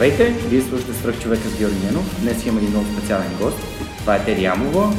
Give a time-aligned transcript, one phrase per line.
[0.00, 2.20] Здравейте, вие слушате Свръх човека с Георги Ненов.
[2.22, 3.58] Днес имам един много специален гост.
[3.98, 4.94] Това е Теди Ямова,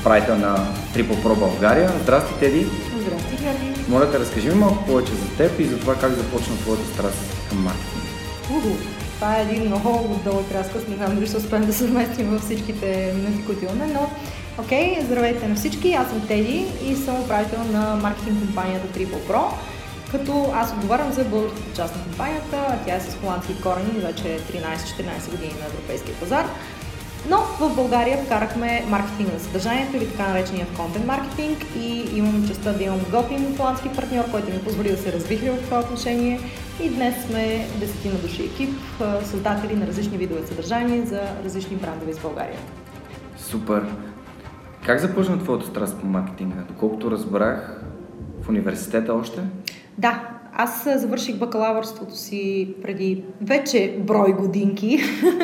[0.00, 0.56] управител на
[0.94, 1.90] Triple Pro България.
[2.02, 2.66] Здрасти, Теди.
[3.00, 3.84] Здрасти, Георги.
[3.88, 7.48] Моля те, разкажи ми малко повече за теб и за това как започна твоята страст
[7.48, 8.04] към маркетинг.
[8.50, 8.76] Уху,
[9.14, 10.88] това е един много дълъг разказ.
[10.88, 14.10] Не знам дали ще успеем да се вместим във всичките минути, които имаме, но
[14.58, 15.92] окей, okay, здравейте на всички.
[15.92, 19.44] Аз съм Теди и съм управител на маркетинг компанията Triple Pro
[20.12, 24.22] като аз отговарям за българската част на компанията, а тя е с холандски корени вече
[24.22, 26.46] 13-14 години на европейския пазар.
[27.28, 32.72] Но в България вкарахме маркетинг на съдържанието или така наречения контент маркетинг и имам честа
[32.72, 36.40] да имам готин холандски партньор, който ми позволи да се развихля в това отношение.
[36.82, 38.74] И днес сме десетина души екип,
[39.24, 42.58] създатели на различни видове съдържания за различни брандове из България.
[43.36, 43.84] Супер!
[44.86, 46.62] Как започна твоята страст по маркетинга?
[46.68, 47.82] Доколкото разбрах,
[48.42, 49.40] в университета още?
[49.98, 54.98] Да, аз завърших бакалавърството си преди вече брой годинки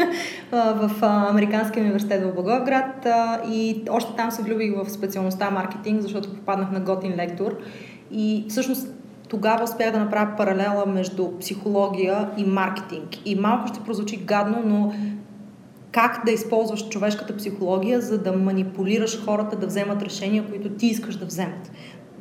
[0.52, 3.06] в Американския университет в Благоевград
[3.50, 7.56] и още там се влюбих в специалността маркетинг, защото попаднах на готин лектор
[8.10, 8.94] и всъщност
[9.28, 13.08] тогава успях да направя паралела между психология и маркетинг.
[13.24, 14.92] И малко ще прозвучи гадно, но
[15.92, 21.16] как да използваш човешката психология, за да манипулираш хората да вземат решения, които ти искаш
[21.16, 21.70] да вземат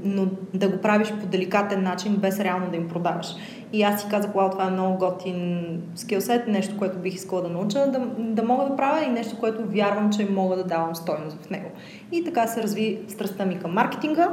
[0.04, 3.28] но да го правиш по деликатен начин, без реално да им продаваш.
[3.74, 7.50] И аз си казах, вау, това е много готин скилсет, нещо, което бих искала да
[7.50, 11.38] науча, да, да мога да правя и нещо, което вярвам, че мога да давам стойност
[11.46, 11.70] в него.
[12.12, 14.32] И така се разви страстта ми към маркетинга,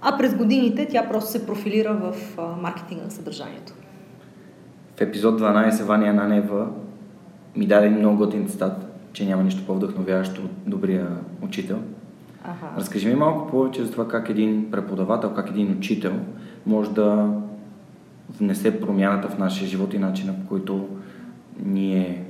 [0.00, 3.72] а през годините тя просто се профилира в маркетинга на съдържанието.
[4.96, 6.68] В епизод 12 Ваня Нанева
[7.56, 11.08] ми даде много готин цитат, че няма нищо по-вдъхновяващо от добрия
[11.42, 11.78] учител–
[12.44, 12.72] Ага.
[12.76, 16.12] Разкажи ми малко повече за това как един преподавател, как един учител
[16.66, 17.28] може да
[18.38, 20.88] внесе промяната в нашия живот и начина по който
[21.64, 22.24] ние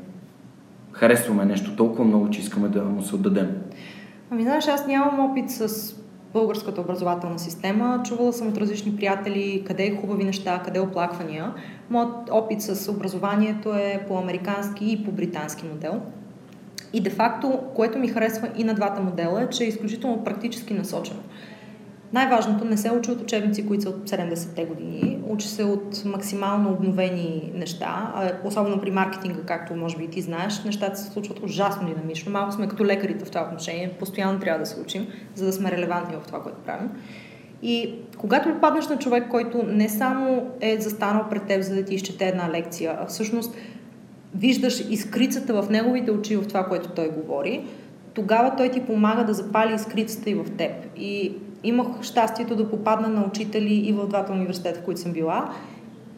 [0.93, 3.51] харесваме нещо толкова много, че искаме да му се отдадем.
[4.31, 5.95] Ами знаеш, аз нямам опит с
[6.33, 8.01] българската образователна система.
[8.05, 11.55] Чувала съм от различни приятели къде е хубави неща, къде е оплаквания.
[11.91, 16.03] Моят опит с образованието е по американски и по британски модел.
[16.92, 21.20] И де-факто, което ми харесва и на двата модела е, че е изключително практически насочено.
[22.12, 26.70] Най-важното не се учи от учебници, които са от 70-те години, учи се от максимално
[26.70, 28.12] обновени неща,
[28.44, 32.32] особено при маркетинга, както може би и ти знаеш, нещата се случват ужасно динамично.
[32.32, 35.70] Малко сме като лекарите в това отношение, постоянно трябва да се учим, за да сме
[35.70, 36.91] релевантни в това, което правим.
[37.62, 41.94] И когато попаднеш на човек, който не само е застанал пред теб, за да ти
[41.94, 43.54] изчете една лекция, а всъщност
[44.34, 47.65] виждаш изкрицата в неговите очи в това, което той говори,
[48.15, 50.70] тогава той ти помага да запали изкрицата и в теб.
[50.97, 51.32] И
[51.65, 55.53] имах щастието да попадна на учители и в двата университета, в които съм била,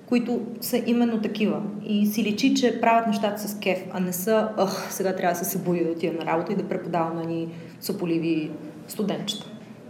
[0.07, 1.63] които са именно такива.
[1.87, 5.45] И си личи, че правят нещата с кеф, а не са, ах, сега трябва да
[5.45, 7.49] се събудя да отида на работа и да преподавам на ни
[7.81, 8.51] сополиви
[8.89, 9.47] студентчета.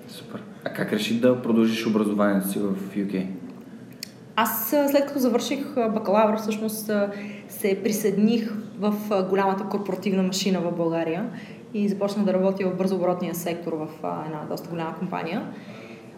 [0.08, 0.42] Супер.
[0.64, 3.26] А как реши да продължиш образованието си в UK?
[4.36, 6.90] Аз след като завърших бакалавър, всъщност
[7.64, 8.94] се присъединих в
[9.30, 11.30] голямата корпоративна машина в България
[11.74, 13.88] и започнах да работя в бързооборотния сектор в
[14.26, 15.42] една доста голяма компания.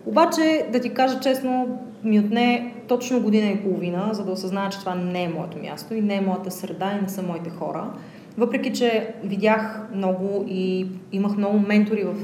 [0.07, 4.79] Обаче, да ти кажа честно, ми отне точно година и половина, за да осъзная, че
[4.79, 7.91] това не е моето място и не е моята среда и не са моите хора.
[8.39, 12.15] Въпреки, че видях много и имах много ментори в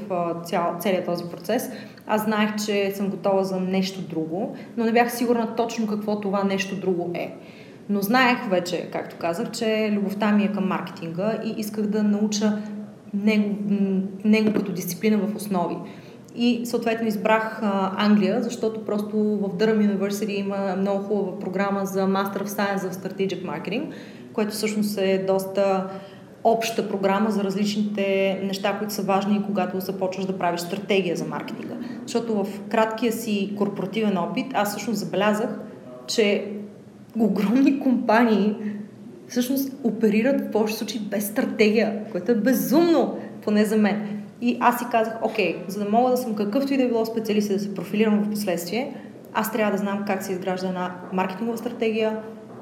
[0.45, 1.71] цял, целият този процес,
[2.07, 6.45] аз знаех, че съм готова за нещо друго, но не бях сигурна точно какво това
[6.45, 7.35] нещо друго е.
[7.89, 12.59] Но знаех вече, както казах, че любовта ми е към маркетинга и исках да науча
[13.15, 13.57] него,
[14.25, 15.77] него като дисциплина в основи.
[16.37, 17.61] И съответно избрах
[17.97, 22.95] Англия, защото просто в Durham University има много хубава програма за Master of Science в
[22.95, 23.85] Strategic Marketing,
[24.33, 25.91] което всъщност е доста
[26.45, 31.75] обща програма за различните неща, които са важни, когато започваш да правиш стратегия за маркетинга.
[32.03, 35.61] Защото в краткия си корпоративен опит аз всъщност забелязах,
[36.07, 36.53] че
[37.19, 38.57] огромни компании
[39.29, 44.23] всъщност оперират в повече случаи без стратегия, което е безумно, поне за мен.
[44.41, 47.07] И аз си казах, окей, за да мога да съм какъвто и да е било
[47.07, 48.97] специалист и да се профилирам в последствие,
[49.35, 52.19] аз трябва да знам как се изгражда една маркетингова стратегия,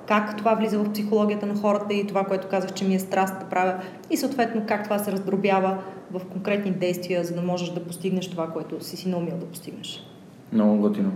[0.08, 3.38] как това влиза в психологията на хората и това, което казах, че ми е страст
[3.40, 3.74] да правя
[4.10, 5.78] и съответно как това се раздробява
[6.10, 10.06] в конкретни действия, за да можеш да постигнеш това, което си си наумил да постигнеш.
[10.52, 11.12] Много готино.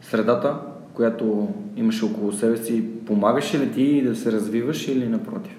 [0.00, 0.60] Средата,
[0.94, 5.56] която имаше около себе си, помагаше ли ти да се развиваш или напротив?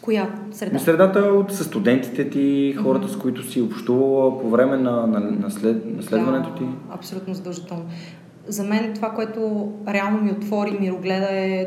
[0.00, 0.78] Коя среда?
[0.78, 3.18] Средата от с студентите ти, хората, mm-hmm.
[3.18, 6.64] с които си общувала по време на, на, на, след, на следването да, ти?
[6.90, 7.84] Абсолютно задължително.
[8.46, 11.66] За мен това, което реално ми отвори мирогледа е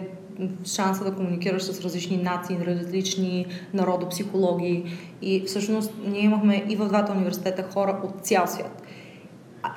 [0.65, 4.83] шанса да комуникираш с различни нации, различни народопсихологии.
[5.21, 8.83] И всъщност ние имахме и в двата университета хора от цял свят.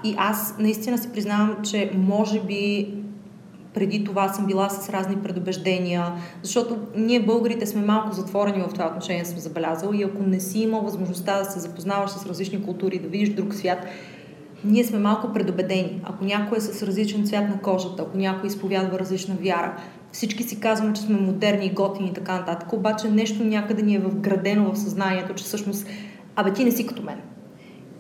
[0.05, 2.95] И аз наистина си признавам, че може би
[3.75, 6.13] преди това съм била с разни предубеждения,
[6.43, 10.61] защото ние българите сме малко затворени в това отношение, съм забелязала и ако не си
[10.61, 13.87] имал възможността да се запознаваш с различни култури, да видиш друг свят,
[14.65, 16.01] ние сме малко предубедени.
[16.05, 19.77] Ако някой е с различен цвят на кожата, ако някой изповядва различна вяра,
[20.13, 23.99] всички си казваме, че сме модерни, готини и така нататък, обаче нещо някъде ни е
[23.99, 25.87] вградено в съзнанието, че всъщност,
[26.37, 27.21] абе ти не си като мен.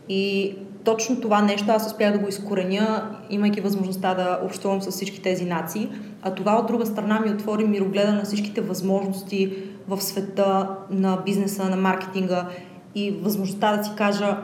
[0.09, 0.55] И
[0.85, 5.45] точно това нещо аз успях да го изкореня, имайки възможността да общувам с всички тези
[5.45, 5.89] нации.
[6.23, 9.57] А това от друга страна ми отвори мирогледа на всичките възможности
[9.89, 12.49] в света на бизнеса, на маркетинга
[12.95, 14.37] и възможността да си кажа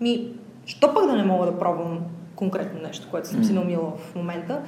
[0.00, 0.28] ми,
[0.66, 1.98] що пък да не мога да пробвам
[2.36, 4.60] конкретно нещо, което съм си наумила в момента.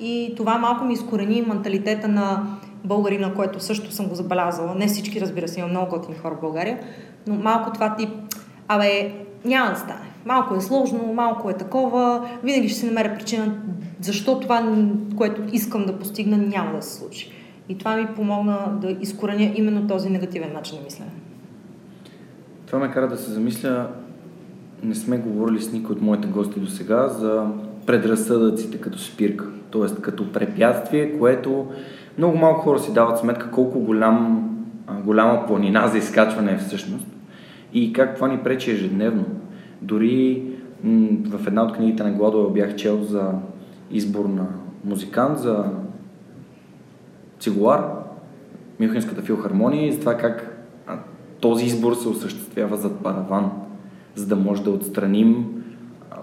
[0.00, 2.46] И това малко ми изкорени менталитета на
[2.84, 4.74] българина, което също съм го забелязала.
[4.74, 6.78] Не всички, разбира се, има много готини хора в България,
[7.26, 8.10] но малко това тип,
[8.68, 9.12] абе,
[9.44, 10.13] няма да стане.
[10.26, 13.54] Малко е сложно, малко е такова, винаги ще се намеря причина
[14.00, 14.76] защо това,
[15.16, 17.30] което искам да постигна, няма да се случи.
[17.68, 21.10] И това ми помогна да изкореня именно този негативен начин на мислене.
[22.66, 23.86] Това ме кара да се замисля,
[24.82, 27.46] не сме говорили с никой от моите гости до сега за
[27.86, 30.00] предразсъдъците като спирка, т.е.
[30.00, 31.66] като препятствие, което
[32.18, 34.50] много малко хора си дават сметка колко голям,
[35.04, 37.06] голяма планина за изкачване е всъщност
[37.72, 39.24] и как това ни пречи ежедневно.
[39.82, 40.42] Дори
[40.84, 43.32] м- в една от книгите на Гладове бях чел за
[43.90, 44.46] избор на
[44.84, 45.64] музикант, за
[47.40, 47.90] цигулар,
[48.80, 50.98] Мюнхенската филхармония и за това как а,
[51.40, 53.50] този избор се осъществява зад параван,
[54.14, 55.46] за да може да отстраним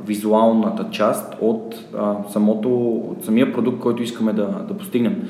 [0.05, 5.23] визуалната част от, а, самото, от самия продукт, който искаме да, да постигнем.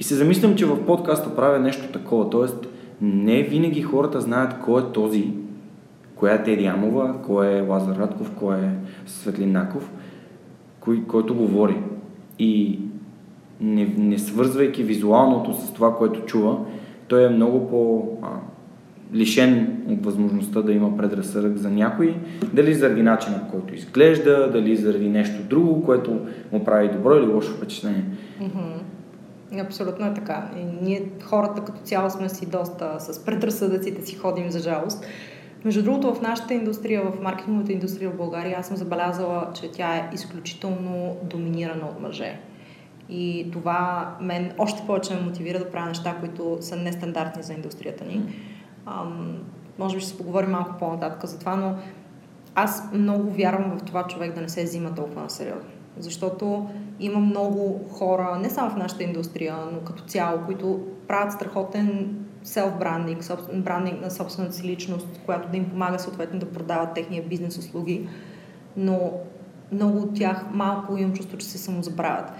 [0.00, 2.68] И се замислям, че в подкаста правя нещо такова, т.е.
[3.00, 5.32] не винаги хората знаят кой е този,
[6.24, 8.70] коя е Теди Амова, кой е Лазар Радков, кой е
[9.06, 9.90] Светлин Наков,
[10.80, 11.76] кой, който говори.
[12.38, 12.80] И
[13.60, 16.58] не, не свързвайки визуалното с това, което чува,
[17.08, 18.28] той е много по а,
[19.14, 22.16] лишен от възможността да има предразсъдък за някой,
[22.52, 26.20] дали заради начина, който изглежда, дали заради нещо друго, което
[26.52, 28.04] му прави добро или лошо впечатление.
[29.60, 30.50] Абсолютно е така.
[30.56, 35.06] И ние хората като цяло сме си доста с предразсъдъците си ходим за жалост.
[35.64, 39.96] Между другото, в нашата индустрия, в маркетинговата индустрия в България, аз съм забелязала, че тя
[39.96, 42.40] е изключително доминирана от мъже.
[43.08, 48.04] И това мен още повече ме мотивира да правя неща, които са нестандартни за индустрията
[48.04, 48.22] ни.
[48.86, 49.38] Ам,
[49.78, 51.74] може би ще се поговорим малко по-нататък за това, но
[52.54, 55.70] аз много вярвам в това човек да не се взима толкова на сериозно.
[55.98, 56.68] Защото
[57.00, 63.22] има много хора, не само в нашата индустрия, но като цяло, които правят страхотен селф-брандинг,
[63.54, 68.08] брандинг на собствената си личност, която да им помага съответно да продават техния бизнес услуги,
[68.76, 69.12] но
[69.72, 72.32] много от тях малко имам чувство, че се самозабравят.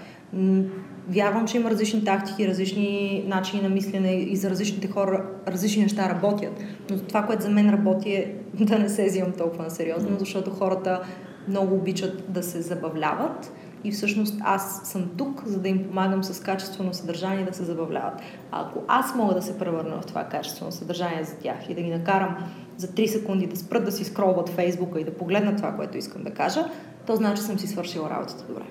[1.09, 6.09] Вярвам, че има различни тактики, различни начини на мислене и за различните хора различни неща
[6.09, 6.63] работят.
[6.89, 10.51] Но това, което за мен работи е да не се взимам толкова на сериозно, защото
[10.51, 11.01] хората
[11.47, 13.51] много обичат да се забавляват
[13.85, 18.21] и всъщност аз съм тук, за да им помагам с качествено съдържание да се забавляват.
[18.51, 21.81] А ако аз мога да се превърна в това качествено съдържание за тях и да
[21.81, 22.37] ги накарам
[22.77, 26.23] за 3 секунди да спрат да си скролват Фейсбука и да погледнат това, което искам
[26.23, 26.65] да кажа,
[27.07, 28.63] то значи съм си свършила работата добре.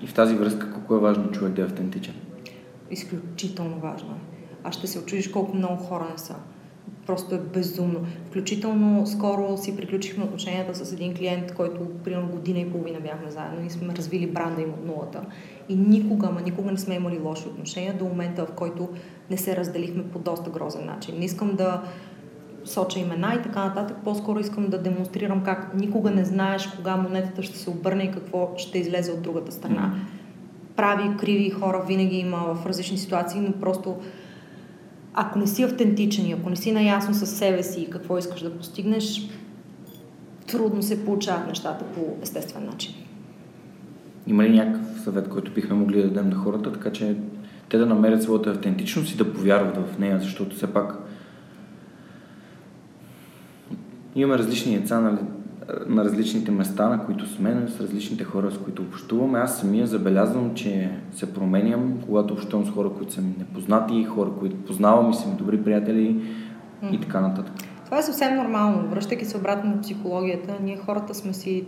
[0.00, 2.14] И в тази връзка колко е важно човек да е автентичен?
[2.90, 4.18] Изключително важно е.
[4.64, 6.34] А ще се очудиш колко много хора не са.
[7.06, 8.00] Просто е безумно.
[8.26, 13.66] Включително скоро си приключихме отношенията с един клиент, който примерно година и половина бяхме заедно
[13.66, 15.22] и сме развили бранда им от нулата.
[15.68, 18.88] И никога, ма никога не сме имали лоши отношения до момента, в който
[19.30, 21.18] не се разделихме по доста грозен начин.
[21.18, 21.82] Не искам да
[22.64, 23.96] соча имена и така нататък.
[24.04, 28.52] По-скоро искам да демонстрирам как никога не знаеш кога монетата ще се обърне и какво
[28.56, 29.94] ще излезе от другата страна.
[30.76, 33.96] Прави, криви хора винаги има в различни ситуации, но просто
[35.20, 38.40] ако не си автентичен и ако не си наясно с себе си и какво искаш
[38.40, 39.28] да постигнеш,
[40.46, 42.94] трудно се получават нещата по естествен начин.
[44.26, 47.16] Има ли някакъв съвет, който бихме могли да дадем на хората, така че
[47.68, 50.98] те да намерят своята автентичност и да повярват в нея, защото все пак
[54.14, 55.18] имаме различни деца на,
[55.86, 59.38] на различните места, на които сме, с различните хора, с които общуваме.
[59.38, 64.30] Аз самия забелязвам, че се променям, когато общувам с хора, които са ми непознати, хора,
[64.38, 66.22] които познавам и са ми добри приятели
[66.84, 66.90] mm.
[66.90, 67.54] и така нататък.
[67.84, 68.88] Това е съвсем нормално.
[68.88, 71.64] Връщайки се обратно на психологията, ние хората сме си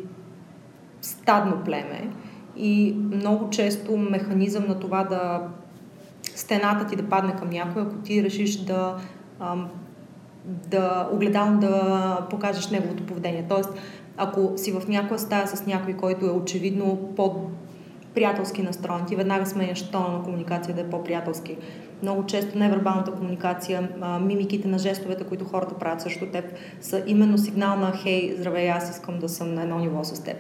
[1.01, 2.11] стадно племе
[2.57, 5.41] и много често механизъм на това да
[6.23, 8.97] стената ти да падне към някой, ако ти решиш да
[10.45, 13.45] да огледално да покажеш неговото поведение.
[13.49, 13.71] Тоест,
[14.17, 17.37] ако си в някоя стая с някой, който е очевидно под
[18.15, 21.57] приятелски настроен, ти веднага сменяш тона на комуникация да е по-приятелски.
[22.03, 23.89] Много често невербалната комуникация,
[24.21, 26.45] мимиките на жестовете, които хората правят срещу теб,
[26.81, 30.37] са именно сигнал на хей, здравей, аз искам да съм на едно ниво с теб.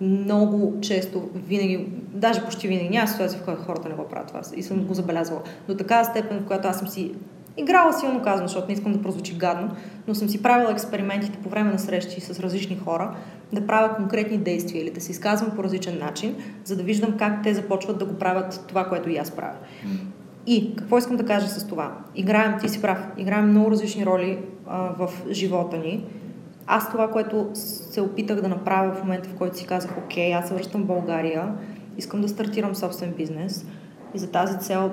[0.00, 4.40] Много често, винаги, даже почти винаги, няма ситуация, в която хората не го правят това
[4.56, 5.42] и съм го забелязвала.
[5.68, 7.12] До такава степен, в която аз съм си
[7.56, 9.70] Играла силно казвам, защото не искам да прозвучи гадно,
[10.08, 13.16] но съм си правила експериментите по време на срещи с различни хора,
[13.52, 17.42] да правя конкретни действия или да се изказвам по различен начин, за да виждам как
[17.42, 19.56] те започват да го правят това, което и аз правя.
[20.46, 21.92] И какво искам да кажа с това?
[22.14, 26.04] Играем, ти си прав, играем много различни роли а, в живота ни.
[26.66, 30.48] Аз това, което се опитах да направя в момента, в който си казах, окей, аз
[30.48, 31.52] се връщам в България,
[31.96, 33.66] искам да стартирам собствен бизнес
[34.14, 34.92] и за тази цел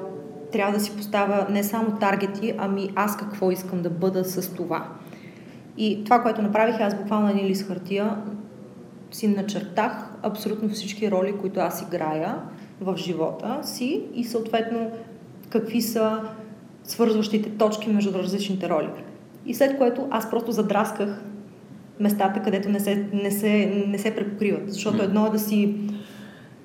[0.52, 4.88] трябва да си поставя не само таргети, ами аз какво искам да бъда с това.
[5.78, 8.18] И това, което направих, аз буквално един лист хартия
[9.12, 12.36] си начертах абсолютно всички роли, които аз играя
[12.82, 14.92] в живота си и съответно
[15.50, 16.22] какви са
[16.84, 18.90] свързващите точки между различните роли.
[19.46, 21.24] И след което аз просто задрасках
[22.00, 24.74] местата, където не се, не се, не се препокриват.
[24.74, 25.76] Защото едно е да си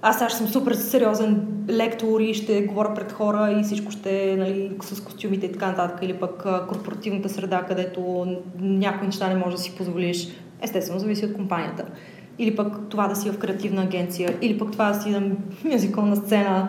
[0.07, 4.71] аз сега съм супер сериозен лектор и ще говоря пред хора и всичко ще нали,
[4.83, 8.27] с костюмите и така нататък, или пък корпоративната среда, където
[8.61, 10.29] някои неща не можеш да си позволиш.
[10.63, 11.85] Естествено, зависи от компанията.
[12.39, 15.23] Или пък това да си в креативна агенция, или пък това да си на
[15.65, 16.69] мюзикална сцена.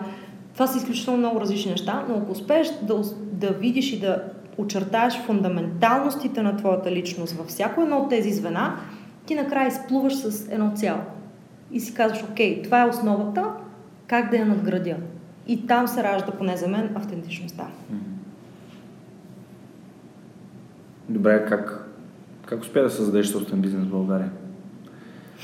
[0.54, 3.02] Това са изключително много различни неща, но ако успееш да,
[3.32, 4.22] да видиш и да
[4.58, 8.76] очертаеш фундаменталностите на твоята личност във всяко едно от тези звена,
[9.26, 11.00] ти накрая изплуваш с едно цяло
[11.72, 13.44] и си казваш, окей, това е основата,
[14.06, 14.96] как да я надградя.
[15.46, 17.66] И там се ражда, поне за мен, автентичността.
[21.08, 21.88] Добре, как,
[22.46, 24.30] как успя да създадеш собствен бизнес в България?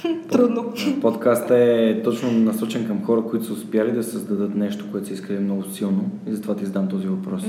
[0.30, 0.72] Трудно.
[1.00, 5.38] Подкастът е точно насочен към хора, които са успяли да създадат нещо, което са искали
[5.38, 6.10] много силно.
[6.26, 7.44] И затова ти задам този въпрос.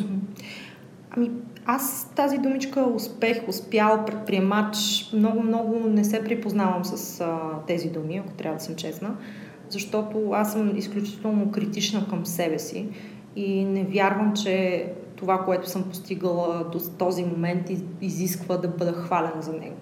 [1.12, 1.32] Ами,
[1.66, 4.78] аз тази думичка успех, успял, предприемач,
[5.14, 9.16] много-много не се припознавам с а, тези думи, ако трябва да съм честна,
[9.70, 12.88] защото аз съм изключително критична към себе си
[13.36, 17.70] и не вярвам, че това, което съм постигала до този момент,
[18.02, 19.76] изисква да бъда хвалена за него.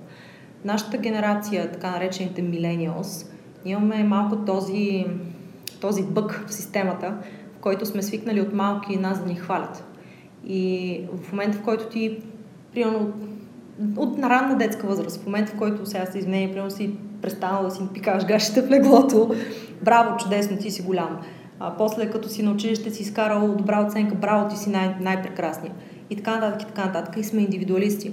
[0.65, 3.27] Нашата генерация, така наречените millennials,
[3.65, 5.05] имаме малко този,
[5.81, 7.17] този бък в системата,
[7.57, 9.90] в който сме свикнали от малки нас да ни хвалят.
[10.48, 12.17] И в момента, в който ти,
[12.74, 13.13] примерно,
[13.98, 17.63] от на ранна детска възраст, в момента, в който сега се изменя, примерно си престанала
[17.63, 19.36] да си пикаваш гащите в леглото,
[19.81, 21.17] браво, чудесно, ти си голям.
[21.60, 25.74] А после, като си на училище си изкарал добра оценка, браво, ти си най- най-прекрасния.
[26.10, 27.17] И така нататък, и така нататък.
[27.17, 28.12] И сме индивидуалисти.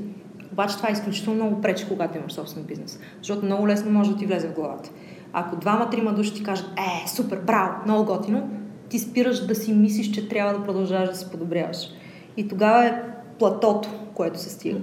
[0.52, 3.00] Обаче това е изключително много пречи, когато имаш собствен бизнес.
[3.18, 4.90] Защото много лесно може да ти влезе в главата.
[5.32, 8.50] Ако двама-трима души ти кажат, е, супер, браво, много готино,
[8.88, 11.88] ти спираш да си мислиш, че трябва да продължаваш да се подобряваш.
[12.38, 13.02] И тогава е
[13.38, 14.78] платото, което се стига.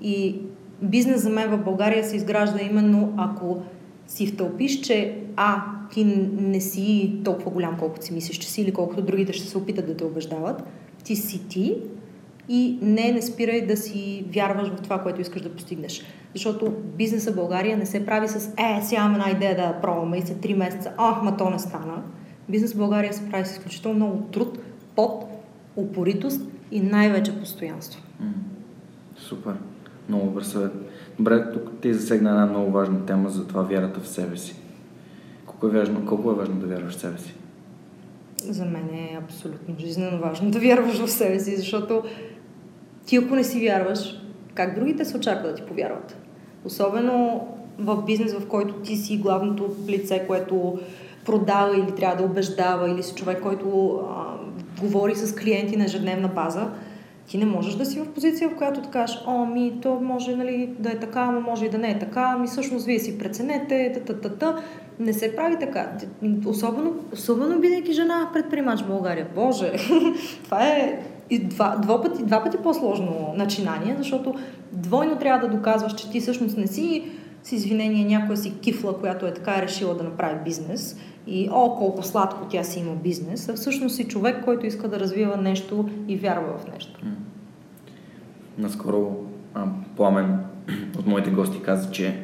[0.00, 0.40] И
[0.82, 3.62] бизнес за мен в България се изгражда именно ако
[4.06, 6.04] си втълпиш, че А, ти
[6.38, 9.86] не си толкова голям, колкото си мислиш, че си, или колкото другите ще се опитат
[9.86, 10.62] да те убеждават,
[11.04, 11.76] ти си ти
[12.48, 16.02] и не, не спирай да си вярваш в това, което искаш да постигнеш.
[16.34, 20.18] Защото бизнеса в България не се прави с е, сега имам една идея да пробваме
[20.18, 22.02] и след 3 месеца, а, ма то не стана.
[22.48, 24.58] Бизнес в България се прави с изключително много труд,
[24.96, 25.24] под
[25.76, 28.02] упоритост и най-вече постоянство.
[29.16, 29.54] Супер.
[30.08, 30.72] Много добър съвет.
[31.18, 34.56] Добре, тук ти засегна една много важна тема за това вярата в себе си.
[35.46, 37.34] Колко е важно, колко е важно да вярваш в себе си?
[38.36, 42.02] За мен е абсолютно жизненно важно да вярваш в себе си, защото
[43.06, 44.22] ти ако не си вярваш,
[44.54, 46.16] как другите се очаква да ти повярват?
[46.64, 47.46] Особено
[47.78, 50.78] в бизнес, в който ти си главното лице, което
[51.24, 54.34] продава или трябва да убеждава, или си човек, който а,
[54.80, 56.70] говори с клиенти на ежедневна база,
[57.28, 60.36] ти не можеш да си в позиция, в която да кажеш, о, ми, то може
[60.36, 63.18] нали, да е така, но може и да не е така, ми всъщност вие си
[63.18, 64.56] преценете, та, та, та, та.
[65.00, 65.92] Не се прави така.
[66.46, 69.26] Особено, особено бидейки жена предприемач в България.
[69.34, 69.72] Боже,
[70.44, 74.34] това е и два, два, пъти, два пъти по-сложно начинание, защото
[74.72, 77.04] двойно трябва да доказваш, че ти всъщност не си
[77.42, 80.96] с извинение някоя си кифла, която е така решила да направи бизнес
[81.28, 85.00] и о, колко сладко тя си има бизнес, а всъщност си човек, който иска да
[85.00, 87.00] развива нещо и вярва в нещо.
[88.58, 89.16] Наскоро
[89.54, 89.66] а,
[89.96, 90.38] Пламен
[90.98, 92.18] от моите гости каза, че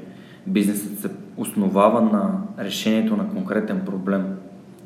[0.47, 4.37] бизнесът се основава на решението на конкретен проблем,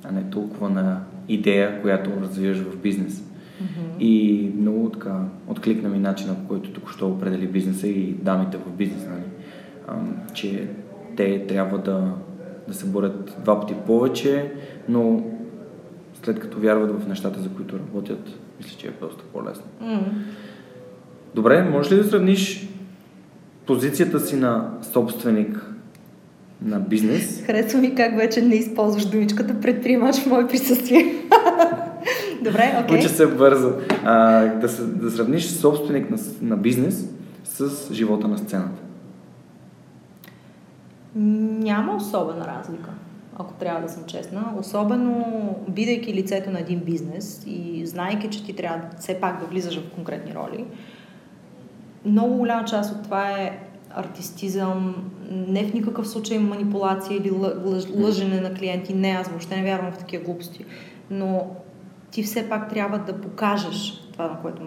[0.04, 3.20] а не толкова на идея, която развиваш в бизнес.
[3.22, 3.98] Mm-hmm.
[4.00, 8.70] И много така откликна ми начина, по който тук що определи бизнеса и дамите в
[8.70, 9.22] бизнес, нали?
[9.88, 9.94] а,
[10.34, 10.68] че
[11.16, 12.12] те трябва да
[12.68, 14.52] да се борят два пъти повече,
[14.88, 15.22] но
[16.22, 19.64] след като вярват в нещата, за които работят, мисля, че е доста по-лесно.
[19.82, 20.00] Mm.
[21.34, 22.68] Добре, можеш ли да сравниш
[23.66, 25.74] позицията си на собственик
[26.62, 27.42] на бизнес?
[27.46, 31.14] Харесва ми как вече не използваш думичката предприемач в мое присъствие.
[32.44, 32.96] Добре, окей.
[32.96, 33.00] Okay.
[33.00, 33.72] Уча се бързо.
[34.04, 37.08] А, да, се, да сравниш собственик на, на бизнес
[37.44, 38.82] с живота на сцената.
[41.14, 42.90] Няма особена разлика,
[43.38, 44.54] ако трябва да съм честна.
[44.60, 45.24] Особено
[45.68, 49.94] бидейки лицето на един бизнес и знайки, че ти трябва все пак да влизаш в
[49.94, 50.64] конкретни роли,
[52.04, 53.58] много голяма част от това е
[53.90, 54.94] артистизъм,
[55.30, 57.30] не в никакъв случай манипулация или
[57.96, 58.94] лъжене на клиенти.
[58.94, 60.64] Не, аз въобще не вярвам в такива глупости.
[61.10, 61.46] Но
[62.10, 64.62] ти все пак трябва да покажеш това, което,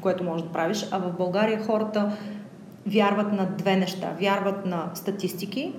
[0.00, 0.88] което можеш да правиш.
[0.90, 2.12] А в България хората
[2.88, 4.16] вярват на две неща.
[4.20, 5.72] Вярват на статистики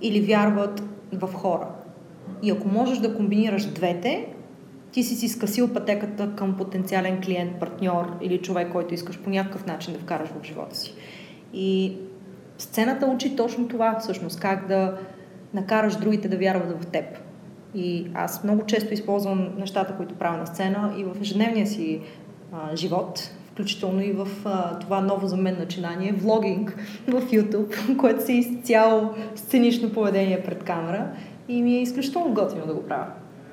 [0.00, 1.68] или вярват в хора.
[2.42, 4.28] И ако можеш да комбинираш двете,
[4.92, 9.66] ти си си скъсил пътеката към потенциален клиент, партньор или човек, който искаш по някакъв
[9.66, 10.94] начин да вкараш в живота си.
[11.52, 11.96] И
[12.58, 14.98] сцената учи точно това всъщност, как да
[15.54, 17.04] накараш другите да вярват в теб.
[17.74, 22.00] И аз много често използвам нещата, които правя на сцена и в ежедневния си
[22.52, 26.76] а, живот, включително и в а, това ново за мен начинание, влогинг
[27.08, 31.06] в YouTube, което си изцяло сценично поведение пред камера
[31.48, 33.06] и ми е изключително готино да го правя.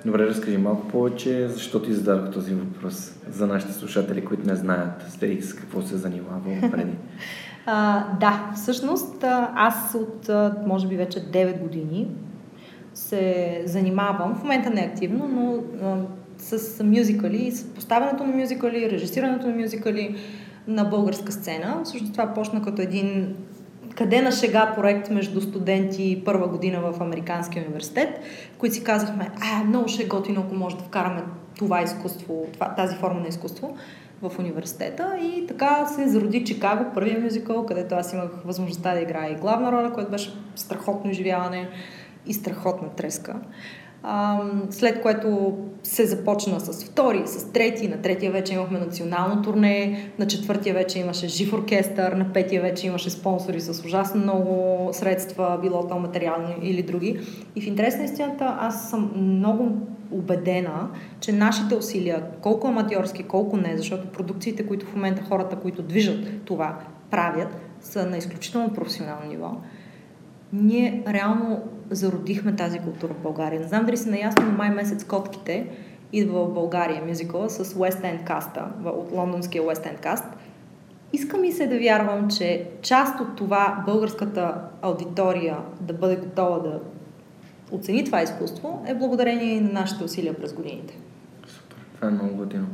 [0.05, 5.05] Добре, разкажи малко повече, защо ти зададох този въпрос за нашите слушатели, които не знаят
[5.09, 6.39] сте с какво се занимава
[6.71, 6.91] преди.
[7.65, 9.23] а, да, всъщност
[9.55, 10.29] аз от
[10.67, 12.07] може би вече 9 години
[12.93, 15.63] се занимавам, в момента не активно, но
[16.39, 20.15] с мюзикали, с поставянето на мюзикали, режисирането на мюзикали
[20.67, 21.81] на българска сцена.
[21.83, 23.35] Всъщност това почна като един
[23.95, 28.19] къде на шега проект между студенти първа година в Американския университет,
[28.57, 31.23] които си казахме, а, много ще е готино, ако може да вкараме
[31.57, 33.77] това изкуство, това, тази форма на изкуство
[34.21, 35.17] в университета.
[35.21, 39.71] И така се зароди Чикаго, първия мюзикъл, където аз имах възможността да играя и главна
[39.71, 41.69] роля, което беше страхотно изживяване
[42.25, 43.35] и страхотна треска
[44.69, 50.27] след което се започна с втори, с трети, на третия вече имахме национално турне, на
[50.27, 55.87] четвъртия вече имаше жив оркестър, на петия вече имаше спонсори с ужасно много средства, било
[55.87, 57.19] то материални или други.
[57.55, 59.77] И в интерес на истината аз съм много
[60.11, 65.81] убедена, че нашите усилия, колко аматьорски, колко не, защото продукциите, които в момента хората, които
[65.81, 66.77] движат това,
[67.11, 69.51] правят, са на изключително професионално ниво
[70.53, 73.59] ние реално зародихме тази култура в България.
[73.59, 75.67] Не знам дали си наясно, но май месец Котките
[76.13, 80.25] идва в България мюзикъла с West End каста, от лондонския West End каст.
[81.13, 86.79] Иска ми се да вярвам, че част от това българската аудитория да бъде готова да
[87.71, 90.97] оцени това изкуство е благодарение на нашите усилия през годините.
[91.47, 92.67] Супер, това е много готино.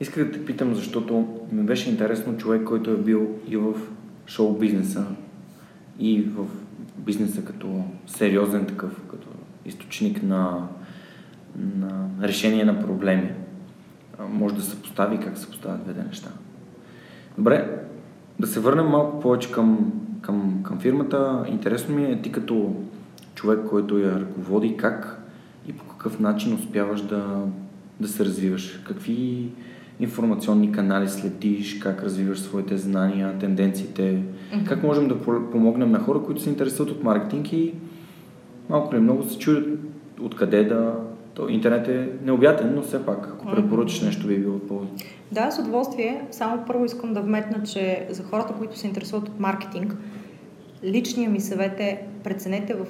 [0.00, 3.74] Исках да те питам, защото ми беше интересно човек, който е бил и в
[4.26, 5.04] шоу бизнеса,
[5.98, 6.46] и в
[6.98, 9.26] бизнеса като сериозен такъв, като
[9.64, 10.68] източник на,
[11.76, 13.30] на решение на проблеми.
[14.28, 16.30] Може да се постави как се поставят двете неща.
[17.38, 17.86] Добре,
[18.40, 21.44] да се върнем малко повече към, към, към фирмата.
[21.48, 22.74] Интересно ми е ти като
[23.34, 25.22] човек, който я ръководи, как
[25.68, 27.44] и по какъв начин успяваш да,
[28.00, 28.80] да се развиваш.
[28.84, 29.48] Какви,
[30.00, 34.64] информационни канали следиш, как развиваш своите знания, тенденциите, mm-hmm.
[34.68, 37.74] как можем да помогнем на хора, които се интересуват от маркетинг и
[38.68, 39.78] малко ли много се чудят
[40.20, 40.94] откъде да...
[41.34, 44.82] То интернет е необятен, но все пак, ако препоръчаш нещо, би било по
[45.32, 46.22] Да, с удоволствие.
[46.30, 49.96] Само първо искам да вметна, че за хората, които се интересуват от маркетинг,
[50.84, 52.86] личният ми съвет е преценете в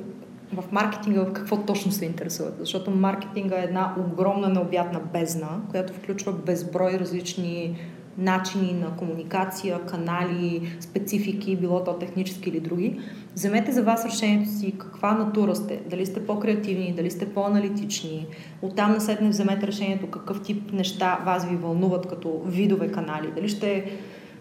[0.52, 2.54] в маркетинга в какво точно се интересуват.
[2.59, 7.78] Защото маркетинга е една огромна необятна бездна, която включва безброй различни
[8.18, 13.00] начини на комуникация, канали, специфики, било то технически или други.
[13.35, 18.26] Вземете за вас решението си каква натура сте, дали сте по-креативни, дали сте по-аналитични.
[18.62, 23.32] Оттам насетне вземете решението какъв тип неща вас ви вълнуват като видове канали.
[23.35, 23.90] Дали ще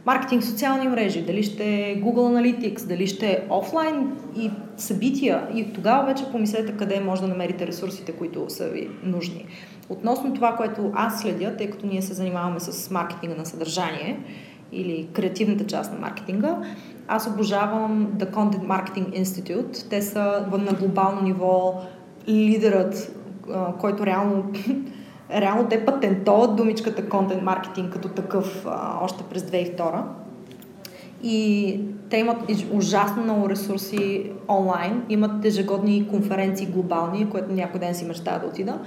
[0.06, 5.48] маркетинг, социални мрежи, дали ще е Google Analytics, дали ще е офлайн и събития.
[5.56, 9.46] И тогава вече помислете къде може да намерите ресурсите, които са ви нужни.
[9.90, 14.20] Относно това, което аз следя, тъй като ние се занимаваме с маркетинга на съдържание
[14.72, 16.58] или креативната част на маркетинга,
[17.08, 19.90] аз обожавам The Content Marketing Institute.
[19.90, 21.82] Те са на глобално ниво
[22.28, 23.16] лидерът,
[23.80, 24.44] който реално
[25.32, 30.02] реално те патентоват думичката контент маркетинг като такъв а, още през 2002.
[31.24, 32.38] И те имат
[32.72, 38.80] ужасно много ресурси онлайн, имат ежегодни конференции глобални, което някой ден си мечтая да отида.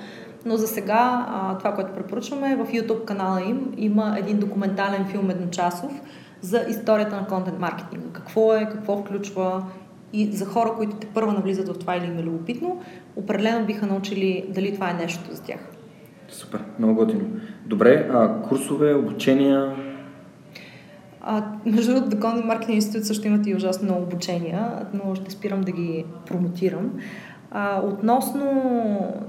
[0.47, 5.31] Но за сега а, това, което препоръчваме, в YouTube канала им има един документален филм
[5.31, 6.03] едночасов
[6.41, 8.09] за историята на контент маркетинга.
[8.13, 9.63] Какво е, какво включва
[10.13, 12.81] и за хора, които те първо навлизат в това или им е любопитно,
[13.17, 15.61] определено биха научили дали това е нещо за тях.
[16.29, 17.25] Супер, много готино.
[17.67, 19.77] Добре, а курсове, обучения?
[21.21, 25.61] А, между другото, Content Marketing Институт също имат и ужасно много обучения, но ще спирам
[25.61, 26.93] да ги промотирам.
[27.51, 28.45] А, относно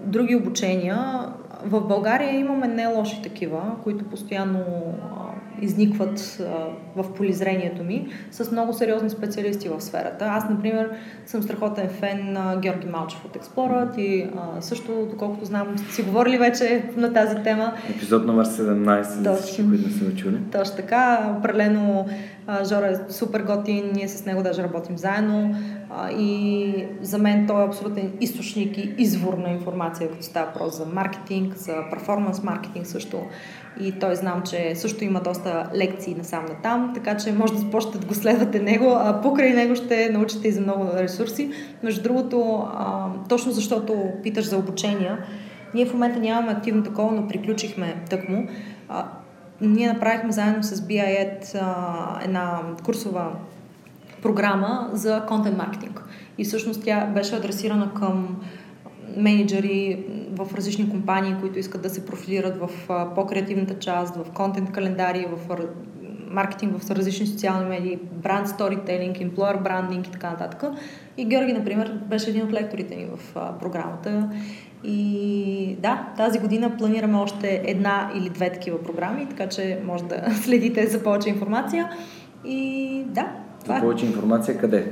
[0.06, 1.26] други обучения,
[1.66, 4.64] в България имаме не лоши такива, които постоянно
[5.62, 6.44] изникват а,
[7.02, 10.26] в полизрението ми с много сериозни специалисти в сферата.
[10.26, 10.90] Аз, например,
[11.26, 16.02] съм страхотен фен на Георги Малчев от Explorat и а, също, доколкото знам, сте си
[16.02, 17.74] говорили вече на тази тема.
[17.90, 20.38] Епизод номер 17, за всички, които не са чули.
[20.52, 21.36] Точно така.
[21.40, 22.06] Определено
[22.70, 25.56] Жора е супер готин, ние с него даже работим заедно
[26.20, 30.86] и за мен той е абсолютен източник и извор на информация, като става въпрос за
[30.86, 33.22] маркетинг, за перформанс маркетинг също
[33.80, 37.60] и той знам, че също има доста лекции насам на там, така че може да
[37.60, 41.52] започнете да го следвате него, а покрай него ще научите и за много ресурси.
[41.84, 42.68] Между другото,
[43.30, 45.26] точно защото питаш за обучения,
[45.74, 48.48] ние в момента нямаме активно такова, но приключихме тъкмо.
[49.62, 53.32] Ние направихме заедно с BIED а, една курсова
[54.22, 56.04] програма за контент маркетинг.
[56.38, 58.38] И всъщност тя беше адресирана към
[59.18, 62.70] менеджери в различни компании, които искат да се профилират в
[63.16, 65.58] по-креативната част, в контент календари, в
[66.30, 70.64] маркетинг в различни социални медии, бранд сторителинг, employer брандинг и така нататък.
[71.18, 74.30] И Георги, например, беше един от лекторите ни в програмата.
[74.84, 80.34] И да, тази година планираме още една или две такива програми, така че може да
[80.44, 81.90] следите за повече информация.
[82.46, 83.32] И да,
[83.64, 84.92] това За повече информация къде?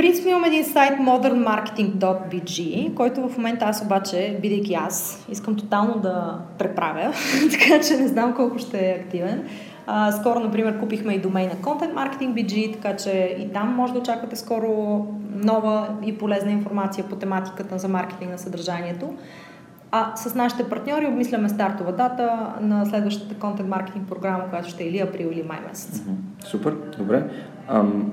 [0.00, 6.38] принцип имам един сайт modernmarketing.bg, който в момента аз обаче, бидейки аз, искам тотално да
[6.58, 7.12] преправя,
[7.50, 9.48] така че не знам колко ще е активен.
[9.86, 13.98] А, скоро, например, купихме и домейна Content Marketing BG, така че и там може да
[13.98, 19.14] очаквате скоро нова и полезна информация по тематиката за маркетинг на съдържанието.
[19.92, 24.86] А с нашите партньори обмисляме стартова дата на следващата контент маркетинг програма, която ще е
[24.86, 26.02] или април или май месец.
[26.44, 27.24] Супер, добре.
[27.68, 28.12] Ам,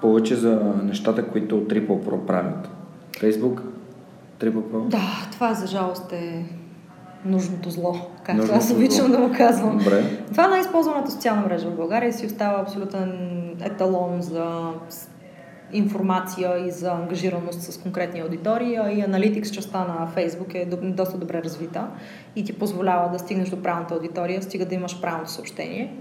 [0.00, 2.70] повече за нещата, които Triple Pro правят.
[3.12, 3.60] Facebook,
[4.40, 4.88] Triple Pro?
[4.88, 6.44] Да, това за жалост е
[7.24, 9.16] нужното зло, както нужното аз обичам зло.
[9.16, 9.78] да го казвам.
[9.78, 10.04] Добре.
[10.30, 13.12] Това е най-използваната социална мрежа в България си остава абсолютен
[13.60, 14.72] еталон за
[15.72, 21.18] информация и за ангажираност с конкретни аудитории, а и аналитикс частта на Facebook е доста
[21.18, 21.86] добре развита
[22.36, 25.94] и ти позволява да стигнеш до правилната аудитория, стига да имаш правилното съобщение.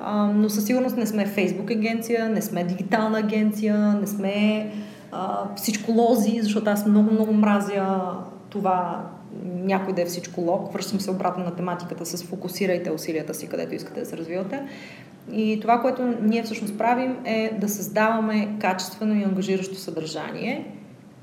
[0.00, 4.70] А, но със сигурност не сме Facebook агенция, не сме дигитална агенция, не сме
[5.12, 5.44] а,
[5.88, 8.12] лози, защото аз много, много мразя
[8.50, 9.04] това
[9.44, 10.06] някой да е
[10.40, 10.72] лог.
[10.72, 14.62] Връщам се обратно на тематиката с фокусирайте усилията си, където искате да се развивате.
[15.32, 20.66] И това, което ние всъщност правим е да създаваме качествено и ангажиращо съдържание,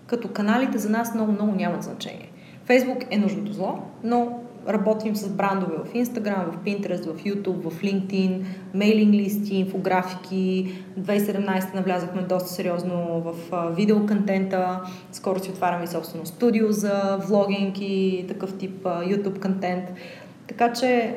[0.07, 2.29] като каналите за нас много-много нямат значение.
[2.65, 7.81] Фейсбук е нужното зло, но работим с брандове в Instagram, в Pinterest, в YouTube, в
[7.81, 8.41] LinkedIn,
[8.73, 10.75] мейлинг листи, инфографики.
[10.99, 13.33] 2017 навлязахме доста сериозно в
[13.75, 14.81] видеоконтента.
[15.11, 19.83] Скоро си отваряме собствено студио за влогинг и такъв тип YouTube контент.
[20.47, 21.15] Така че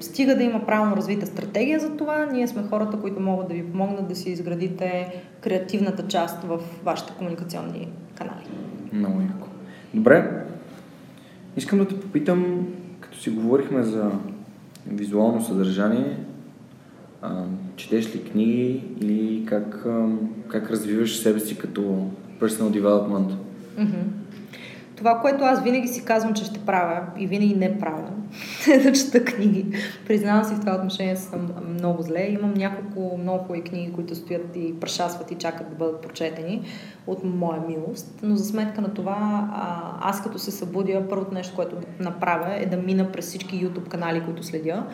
[0.00, 3.70] Стига да има правилно развита стратегия за това, ние сме хората, които могат да ви
[3.70, 8.46] помогнат да си изградите креативната част в вашите комуникационни канали.
[8.92, 9.48] Много яко.
[9.94, 10.44] Добре,
[11.56, 12.66] искам да те попитам,
[13.00, 14.10] като си говорихме за
[14.86, 16.16] визуално съдържание,
[17.22, 17.44] а,
[17.76, 20.08] четеш ли книги или как, а,
[20.48, 23.34] как развиваш себе си като personal development?
[23.78, 24.04] Mm-hmm.
[24.96, 28.10] Това, което аз винаги си казвам, че ще правя и винаги не правя,
[28.72, 29.66] е да чета книги.
[30.06, 32.26] Признавам си в това отношение съм много зле.
[32.28, 36.62] Имам няколко много хубави книги, които стоят и прашасват и чакат да бъдат прочетени
[37.06, 38.18] от моя милост.
[38.22, 39.48] Но за сметка на това,
[40.00, 44.22] аз като се събудя, първото нещо, което направя е да мина през всички YouTube канали,
[44.24, 44.86] които следя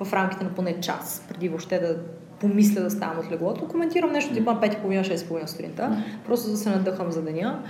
[0.00, 1.96] в рамките на поне час, преди въобще да
[2.40, 3.68] помисля да ставам от леглото.
[3.68, 7.62] Коментирам нещо типа на 5.30-6.30 сутринта, просто да се надъхам за деня.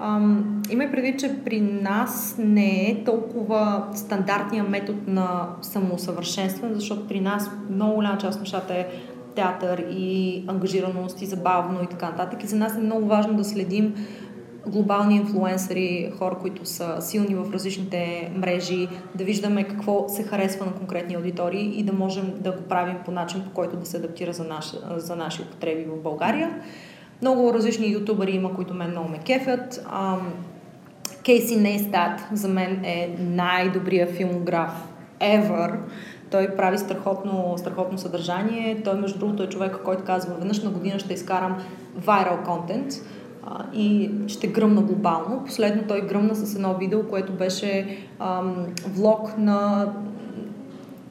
[0.00, 7.20] Ам, има предвид, че при нас не е толкова стандартния метод на самоусъвършенстване, защото при
[7.20, 8.88] нас много голяма част от нещата е
[9.34, 12.44] театър и ангажираност и забавно и така нататък.
[12.44, 13.94] И за нас е много важно да следим
[14.66, 20.72] глобални инфлуенсъри, хора, които са силни в различните мрежи, да виждаме какво се харесва на
[20.72, 24.32] конкретни аудитории и да можем да го правим по начин, по който да се адаптира
[24.32, 26.62] за, наш, за наши употреби в България.
[27.22, 29.86] Много различни ютубъри има, които мен много ме кефят.
[31.24, 34.88] Кейси Нейстат за мен е най-добрият филмограф
[35.20, 35.74] ever.
[36.30, 38.82] Той прави страхотно, страхотно съдържание.
[38.84, 41.56] Той, между другото, е човек, който казва, веднъж на година ще изкарам
[42.00, 42.92] viral контент
[43.74, 45.44] и ще гръмна глобално.
[45.44, 49.86] Последно той гръмна с едно видео, което беше ам, влог на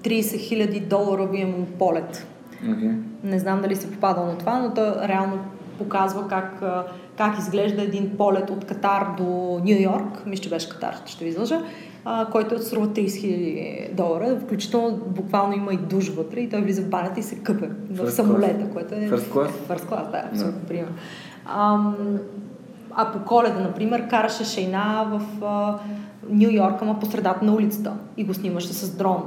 [0.03, 2.27] 30 000 доларовия му полет.
[2.65, 2.95] Okay.
[3.23, 5.39] Не знам дали се попадал на това, но той реално
[5.77, 6.63] показва как,
[7.17, 9.23] как изглежда един полет от Катар до
[9.63, 11.61] Нью Йорк, мисля, че беше Катар, ще ви излъжа,
[12.31, 16.89] който струва 30 000 долара, включително буквално има и душ вътре и той влиза в
[16.89, 18.97] банята и се къпе в самолета, което е...
[18.97, 19.49] First class?
[19.49, 20.67] First class, да, абсолютно no.
[20.67, 20.87] пример.
[21.45, 21.91] А,
[22.91, 25.43] а по коледа, например, караше шейна в
[26.29, 29.23] Нью Йорк, ама по средата на улицата и го снимаше с дрон.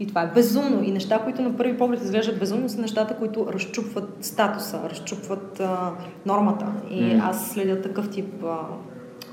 [0.00, 0.82] И това е безумно.
[0.82, 5.90] И неща, които на първи поглед изглеждат безумно, са нещата, които разчупват статуса, разчупват а,
[6.26, 6.66] нормата.
[6.90, 7.20] И mm.
[7.22, 8.56] аз следя такъв тип а,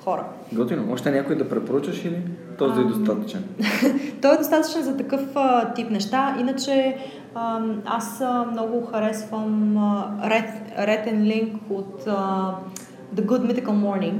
[0.03, 0.25] хора.
[0.53, 0.93] Готино.
[0.93, 2.21] Още някой да препоръчаш или
[2.57, 3.43] този а, е достатъчен?
[4.21, 6.35] Той е достатъчен за такъв а, тип неща.
[6.39, 6.97] Иначе
[7.35, 10.15] а, аз а, много харесвам а,
[10.83, 12.51] and Link от а,
[13.15, 14.19] The Good Mythical Morning.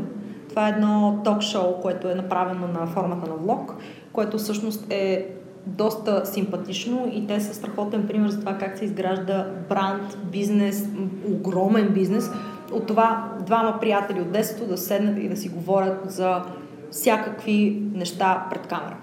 [0.49, 3.75] Това е едно ток-шоу, което е направено на формата на влог,
[4.13, 5.27] което всъщност е
[5.67, 10.89] доста симпатично и те са страхотен пример за това как се изгражда бранд, бизнес,
[11.31, 12.31] огромен бизнес.
[12.71, 16.41] От това двама приятели от детството да седнат и да си говорят за
[16.91, 18.95] всякакви неща пред камера.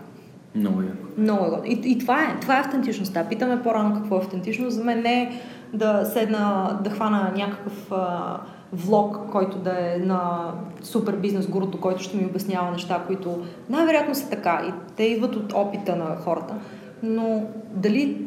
[0.55, 0.92] Много е.
[1.16, 1.68] Много е.
[1.68, 2.40] И, и това е.
[2.40, 3.29] Това е автентичността.
[3.29, 4.77] Питаме по-рано какво е автентичност.
[4.77, 5.40] За мен не е
[5.72, 8.37] да седна, да хвана някакъв а,
[8.73, 10.51] влог, който да е на
[10.83, 13.39] супер бизнес гурото, който ще ми обяснява неща, които
[13.71, 16.55] най-вероятно са така и те идват от опита на хората.
[17.03, 18.27] Но дали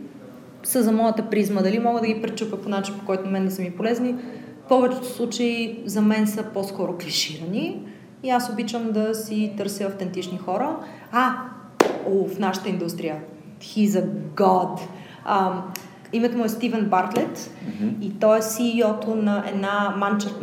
[0.64, 3.52] са за моята призма, дали мога да ги пречупя по начин, по който мен да
[3.52, 4.16] са ми полезни,
[4.66, 7.82] в повечето случаи за мен са по-скоро клиширани
[8.24, 10.78] и аз обичам да си търся автентични хора.
[11.12, 11.34] А,
[12.08, 13.22] о, в нашата индустрия.
[13.62, 14.06] He's a
[14.36, 14.80] god.
[15.30, 15.62] Um,
[16.13, 18.02] Името му е Стивен Бартлет mm-hmm.
[18.02, 19.96] и той е CEO-то на една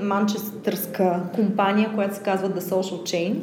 [0.03, 3.37] манчестърска компания, която се казва The Social Chain.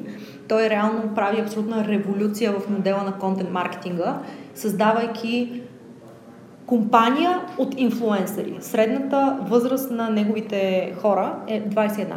[0.48, 4.18] Той реално прави абсолютна революция в модела на контент маркетинга,
[4.56, 5.62] създавайки
[6.66, 8.58] компания от инфлуенсъри.
[8.60, 12.14] Средната възраст на неговите хора е 21.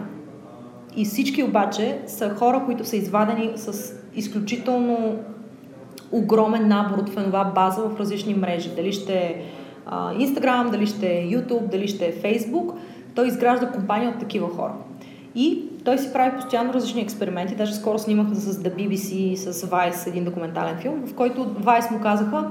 [0.96, 5.16] И всички обаче са хора, които са извадени с изключително
[6.12, 8.70] огромен набор от фенова база в различни мрежи.
[8.76, 9.42] Дали ще е
[9.90, 12.74] Instagram, дали ще е YouTube, дали ще е Facebook,
[13.14, 14.72] той изгражда компания от такива хора.
[15.34, 17.54] И той си прави постоянно различни експерименти.
[17.54, 22.00] Даже скоро снимах с The BBC, с Vice един документален филм, в който Vice му
[22.00, 22.50] казаха,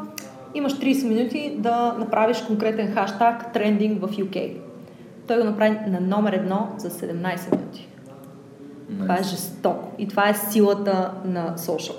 [0.53, 4.57] имаш 30 минути да направиш конкретен хаштаг трендинг в UK.
[5.27, 7.87] Той го направи на номер едно за 17 минути.
[8.91, 8.99] Nice.
[9.01, 9.91] Това е жестоко.
[9.97, 11.95] И това е силата на social.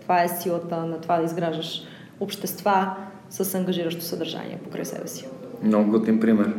[0.00, 1.82] Това е силата на това да изграждаш
[2.20, 2.96] общества,
[3.30, 5.28] с ангажиращо съдържание покрай себе си.
[5.62, 6.54] Много готин пример.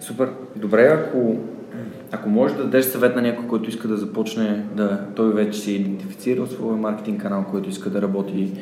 [0.00, 0.30] Супер.
[0.56, 1.36] Добре, ако,
[2.10, 5.72] ако можеш да дадеш съвет на някой, който иска да започне, да, той вече си
[5.72, 8.52] е идентифицирал своя маркетинг канал, който иска да работи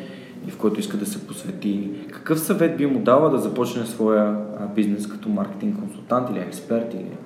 [0.46, 4.36] и в който иска да се посвети, какъв съвет би му дала да започне своя
[4.74, 7.16] бизнес като маркетинг консултант или експерт или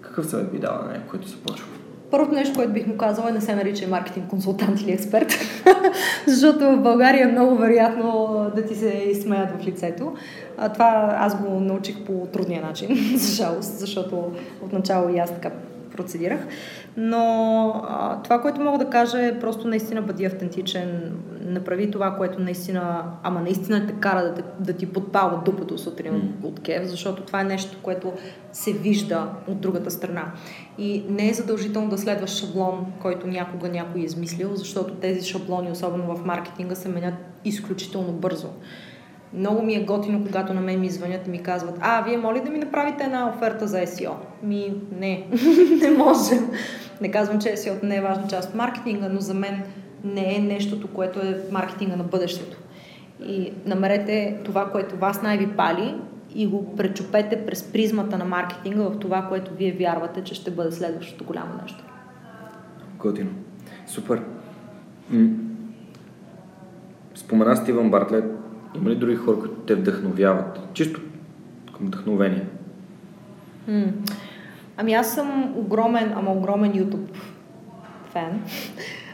[0.00, 1.66] какъв съвет би дала на някой, който започва?
[2.14, 5.32] Първото нещо, което бих му казала е не се нарича маркетинг консултант или експерт,
[6.26, 10.12] защото в България е много вероятно да ти се изсмеят в лицето.
[10.58, 15.50] А, това аз го научих по трудния начин, за жалост, защото отначало и аз така
[15.96, 16.46] процедирах.
[16.96, 22.40] Но а, това, което мога да кажа е просто наистина бъди автентичен, направи това, което
[22.40, 26.44] наистина, ама наистина те кара да, да ти подпалва дупето сутрин mm.
[26.44, 28.12] от кев, защото това е нещо, което
[28.52, 30.32] се вижда от другата страна.
[30.78, 35.70] И не е задължително да следваш шаблон, който някога някой е измислил, защото тези шаблони,
[35.70, 38.48] особено в маркетинга, се менят изключително бързо.
[39.32, 42.40] Много ми е готино, когато на мен ми звънят и ми казват, а, вие моли
[42.40, 44.12] да ми направите една оферта за SEO?
[44.42, 45.26] Ми, не,
[45.82, 46.50] не можем.
[47.00, 49.62] Не казвам, че SEO не е важна част от маркетинга, но за мен
[50.04, 52.56] не е нещото, което е маркетинга на бъдещето.
[53.26, 55.94] И намерете това, което вас най-ви пали
[56.34, 60.72] и го пречупете през призмата на маркетинга в това, което вие вярвате, че ще бъде
[60.72, 61.84] следващото голямо нещо.
[62.98, 63.30] Готино.
[63.86, 64.22] Супер.
[67.14, 68.24] Спомена Стивън Бартлет,
[68.76, 70.60] има ли други хора, които те вдъхновяват?
[70.72, 71.00] Чисто
[71.76, 72.46] към вдъхновение.
[73.68, 73.84] М-
[74.76, 77.16] ами аз съм огромен, ама огромен YouTube
[78.12, 78.42] фен.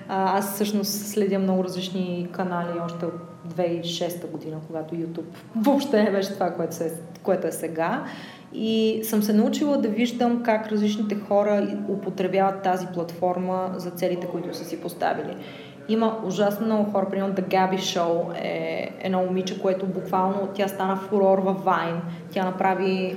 [0.08, 3.14] Аз всъщност следя много различни канали още от
[3.56, 8.04] 2006 година, когато YouTube въобще не беше това, което, се, което е сега.
[8.52, 14.56] И съм се научила да виждам как различните хора употребяват тази платформа за целите, които
[14.56, 15.36] са си поставили.
[15.88, 20.96] Има ужасно много хора, примерно The Gabby Show е едно момиче, което буквално тя стана
[20.96, 22.00] фурор в Vine.
[22.30, 23.16] Тя направи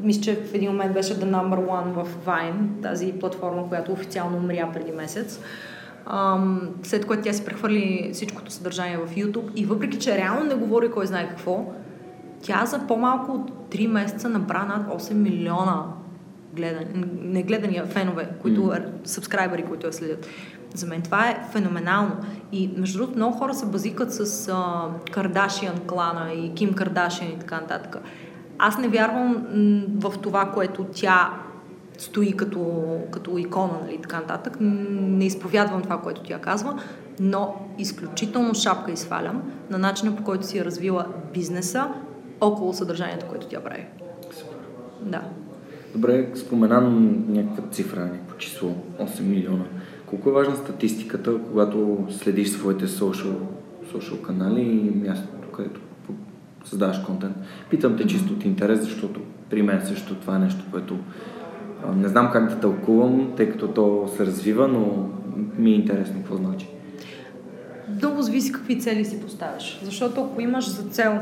[0.00, 4.36] мисля, че в един момент беше The Number One в Vine, тази платформа, която официално
[4.36, 5.40] умря преди месец.
[6.06, 10.54] Um, след което тя си прехвърли всичкото съдържание в YouTube и въпреки, че реално не
[10.54, 11.72] говори кой знае какво,
[12.42, 15.84] тя за по-малко от 3 месеца набра над 8 милиона
[16.52, 18.86] гледани, не гледания фенове, които, mm.
[19.04, 20.26] сабскрайбъри, които я следят.
[20.74, 22.16] За мен това е феноменално.
[22.52, 27.38] И между другото много хора се базикат с а, Кардашиан клана и Ким Кардашиан и
[27.38, 27.96] така нататък.
[28.58, 29.46] Аз не вярвам
[29.98, 31.30] в това, което тя
[31.98, 34.56] стои като, като икона, нали, така нататък.
[34.60, 36.78] Не изповядвам това, което тя казва,
[37.20, 41.88] но изключително шапка изфалям на начина по който си е развила бизнеса
[42.40, 43.86] около съдържанието, което тя прави.
[45.02, 45.22] Да.
[45.94, 49.64] Добре, споменам някаква цифра, някакво число, 8 милиона.
[50.06, 53.34] Колко е важна статистиката, когато следиш своите social,
[53.94, 55.80] social канали и мястото, където
[56.64, 57.36] създаваш контент?
[57.70, 60.98] Питам те чисто от интерес, защото при мен също това е нещо, което
[61.96, 65.08] не знам как да тълкувам, тъй като то се развива, но
[65.58, 66.68] ми е интересно какво значи.
[68.02, 69.80] Много зависи какви цели си поставяш.
[69.82, 71.20] Защото ако имаш за цел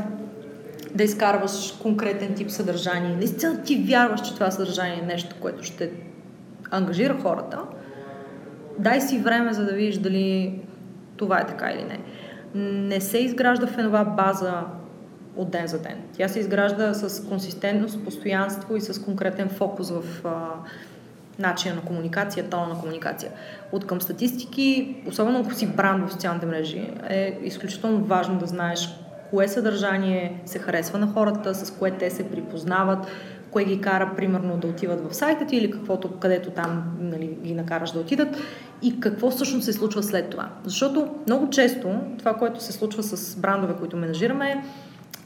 [0.95, 5.91] да изкарваш конкретен тип съдържание, наистина ти вярваш, че това съдържание е нещо, което ще
[6.71, 7.59] ангажира хората,
[8.79, 10.61] дай си време, за да видиш дали
[11.17, 12.01] това е така или не.
[12.89, 14.53] Не се изгражда фенова база
[15.37, 15.97] от ден за ден.
[16.17, 20.31] Тя се изгражда с консистентност, постоянство и с конкретен фокус в а,
[21.39, 23.31] начина на комуникация, тона на комуникация.
[23.73, 28.89] От към статистики, особено ако си бранд в социалните мрежи, е изключително важно да знаеш
[29.31, 33.07] кое съдържание се харесва на хората, с кое те се припознават,
[33.51, 37.55] кое ги кара, примерно, да отиват в сайта ти или каквото, където там нали, ги
[37.55, 38.37] накараш да отидат
[38.83, 40.49] и какво всъщност се случва след това.
[40.65, 44.65] Защото много често това, което се случва с брандове, които менажираме,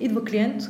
[0.00, 0.62] идва клиент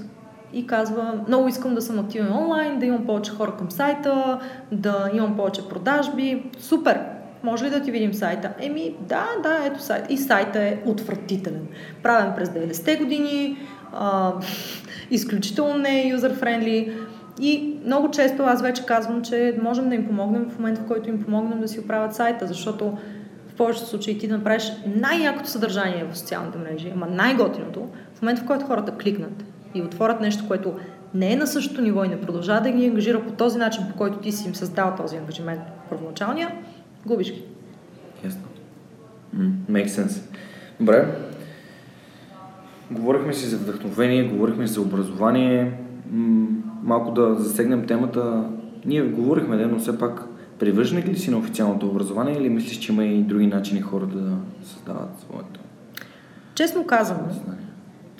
[0.53, 4.40] и казва, много искам да съм активен онлайн, да имам повече хора към сайта,
[4.73, 6.43] да имам повече продажби.
[6.59, 7.01] Супер!
[7.43, 8.51] Може ли да ти видим сайта?
[8.59, 10.12] Еми, да, да, ето сайта.
[10.12, 11.66] И сайта е отвратителен.
[12.03, 13.59] Правен през 90-те години,
[13.93, 14.33] а,
[15.11, 16.93] изключително не е юзер-френдли.
[17.40, 21.09] И много често аз вече казвам, че можем да им помогнем в момента, в който
[21.09, 22.99] им помогнем да си оправят сайта, защото
[23.49, 27.88] в повечето случаи ти да направиш най-якото съдържание в социалните мрежи, ама най-готиното,
[28.20, 30.74] в момента, в който хората кликнат и отворят нещо, което
[31.14, 33.96] не е на същото ниво и не продължава да ги ангажира по този начин, по
[33.96, 36.54] който ти си им създал този ангажимент първоначалния,
[37.06, 37.44] губиш ги.
[38.24, 38.42] Ясно.
[39.37, 40.20] Mm, make sense.
[40.80, 41.14] Добре.
[42.90, 45.72] Говорихме си за вдъхновение, говорихме за образование.
[46.83, 48.44] малко да засегнем темата.
[48.85, 50.25] Ние говорихме, но все пак
[50.58, 54.37] привърженик ли си на официалното образование или мислиш, че има и други начини хората да
[54.64, 55.60] създават своето?
[56.54, 57.21] Честно казано,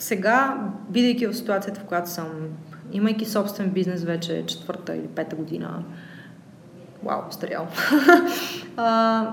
[0.01, 0.57] сега,
[0.89, 2.27] бидейки в ситуацията, в която съм,
[2.91, 5.83] имайки собствен бизнес вече четвърта или пета година,
[7.03, 7.67] вау, старял,
[8.77, 9.27] а,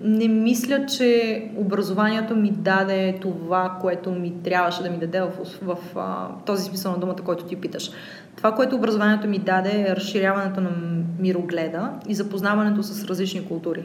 [0.00, 5.30] не мисля, че образованието ми даде това, което ми трябваше да ми даде в,
[5.62, 7.90] в, в а, този смисъл на думата, който ти питаш.
[8.36, 10.70] Това, което образованието ми даде е разширяването на
[11.18, 13.84] мирогледа и запознаването с различни култури.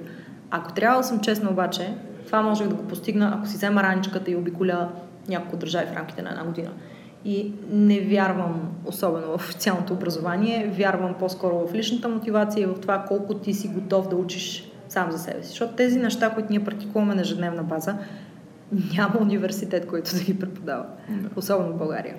[0.51, 1.93] Ако трябва да съм честна обаче,
[2.25, 4.89] това можех да го постигна, ако си взема раничката и обиколя
[5.29, 6.69] няколко държави в рамките на една година.
[7.25, 13.05] И не вярвам особено в официалното образование, вярвам по-скоро в личната мотивация и в това
[13.07, 15.49] колко ти си готов да учиш сам за себе си.
[15.49, 17.97] Защото тези неща, които ние практикуваме на ежедневна база,
[18.97, 20.85] няма университет, който да ги преподава.
[21.09, 21.29] Да.
[21.35, 22.15] Особено в България.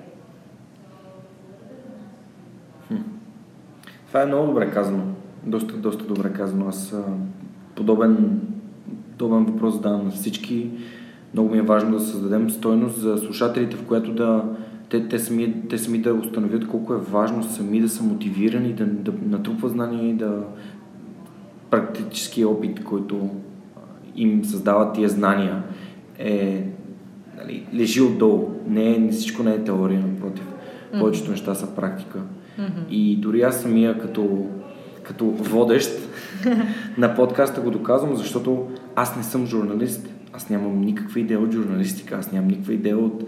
[4.08, 5.02] Това е много добре казано.
[5.44, 6.68] Доста, доста добре казано.
[6.68, 6.94] Аз
[7.74, 8.40] подобен,
[9.10, 10.70] подобен въпрос задавам на всички.
[11.34, 14.44] Много ми е важно да създадем стойност за слушателите, в която да
[14.88, 18.86] те, те, сами, те сами да установят колко е важно сами да са мотивирани, да,
[18.86, 20.42] да натрупват знания и да
[21.70, 23.30] практически опит, който
[24.16, 25.62] им създава тия знания
[26.18, 26.66] е
[27.36, 28.48] нали, лежи отдолу.
[28.66, 30.44] Не, не всичко не е теория, напротив.
[30.44, 31.00] Mm-hmm.
[31.00, 32.18] Повечето неща са практика.
[32.18, 32.88] Mm-hmm.
[32.90, 34.46] И дори аз самия като,
[35.02, 35.90] като водещ
[36.98, 38.66] на подкаста го доказвам, защото
[38.96, 40.08] аз не съм журналист.
[40.32, 43.24] Аз нямам никаква идея от журналистика, аз нямам никаква идея от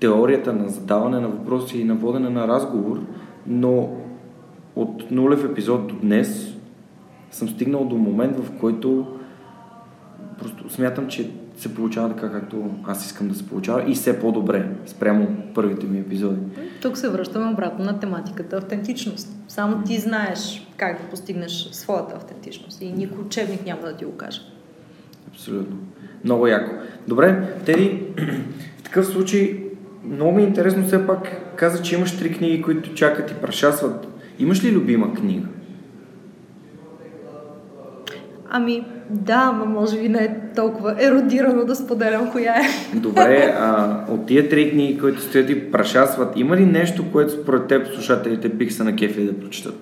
[0.00, 3.00] теорията на задаване на въпроси и на водене на разговор,
[3.46, 3.90] но
[4.76, 6.54] от нулев епизод до днес
[7.30, 9.06] съм стигнал до момент, в който
[10.38, 14.70] просто смятам, че се получава така, както аз искам да се получава и все по-добре
[14.86, 16.40] спрямо първите ми епизоди.
[16.82, 19.36] Тук се връщаме обратно на тематиката автентичност.
[19.48, 24.12] Само ти знаеш как да постигнеш своята автентичност и никой учебник няма да ти го
[24.12, 24.40] каже.
[25.36, 25.76] Абсолютно.
[26.24, 26.70] Много яко.
[27.08, 28.02] Добре, Теди,
[28.78, 29.62] в такъв случай
[30.04, 34.08] много ми е интересно все пак каза, че имаш три книги, които чакат и прашасват.
[34.38, 35.46] Имаш ли любима книга?
[38.50, 42.96] Ами, да, но може би не е толкова еродирано да споделям коя е.
[42.96, 47.66] Добре, а от тия три книги, които стоят и прашасват, има ли нещо, което според
[47.66, 49.74] теб слушателите бих се накефили да прочитат?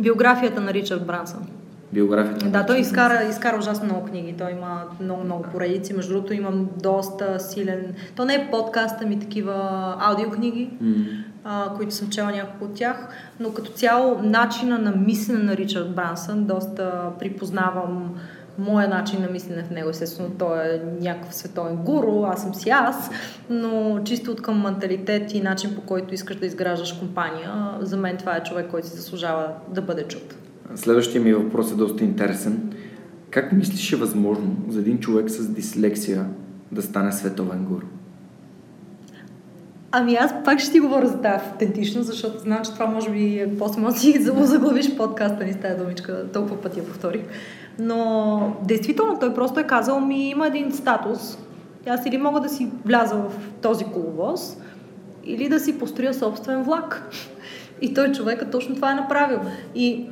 [0.00, 1.46] Биографията на Ричард Брансън.
[1.94, 2.46] Биографията.
[2.46, 4.34] Да, той изкара, изкара ужасно много книги.
[4.38, 5.94] Той има много, много поредици.
[5.94, 7.94] Между другото имам доста силен...
[8.16, 9.54] То не е подкаст, ами такива
[10.00, 11.06] аудиокниги, mm.
[11.44, 13.08] а, които съм чела няколко от тях.
[13.40, 18.14] Но като цяло начина на мислене на Ричард Брансън доста припознавам
[18.58, 19.90] моя начин на мислене в него.
[19.90, 23.10] Естествено, той е някакъв световен гуру, аз съм си аз,
[23.50, 28.16] но чисто от към менталитет и начин по който искаш да изграждаш компания, за мен
[28.16, 30.34] това е човек, който си заслужава да бъде чут.
[30.74, 32.72] Следващия ми въпрос е доста интересен.
[33.30, 36.26] Как мислиш е възможно за един човек с дислексия
[36.72, 37.86] да стане световен гуру?
[39.92, 43.38] Ами аз пак ще ти говоря за тази автентичност, защото знам, че това може би
[43.38, 47.22] е после може си заглавиш подкаста ни с тази думичка, толкова пъти я повторих.
[47.78, 51.38] Но действително той просто е казал ми има един статус.
[51.86, 54.56] Аз или мога да си вляза в този коловоз,
[55.24, 57.10] или да си построя собствен влак.
[57.80, 59.38] И той човека точно това е направил.
[59.74, 60.06] И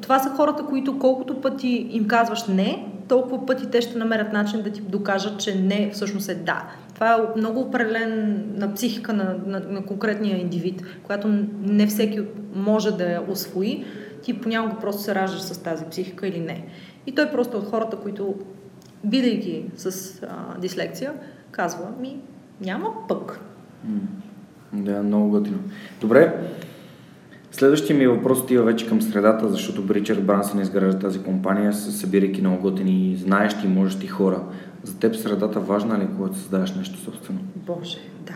[0.00, 4.62] това са хората, които колкото пъти им казваш не, толкова пъти те ще намерят начин
[4.62, 6.64] да ти докажат, че не всъщност е да.
[6.94, 11.28] Това е много определен на психика на, на, на конкретния индивид, която
[11.62, 12.20] не всеки
[12.54, 13.84] може да я освои.
[14.22, 16.64] Ти понякога просто се раждаш с тази психика или не.
[17.06, 18.34] И той просто от хората, които,
[19.04, 21.12] бидейки с а, дислекция,
[21.50, 22.18] казва ми,
[22.60, 23.40] няма пък.
[24.72, 25.58] Да, много готино.
[26.00, 26.34] Добре,
[27.52, 32.62] Следващия ми въпрос отива вече към средата, защото Бричард Брансън изгражда тази компания, събирайки много
[32.62, 34.42] готини, знаещи и можещи хора.
[34.82, 37.40] За теб средата важна ли, когато създаваш нещо собствено?
[37.56, 38.34] Боже, да.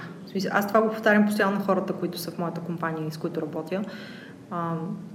[0.51, 3.41] Аз това го повтарям постоянно на хората, които са в моята компания и с които
[3.43, 3.83] работя.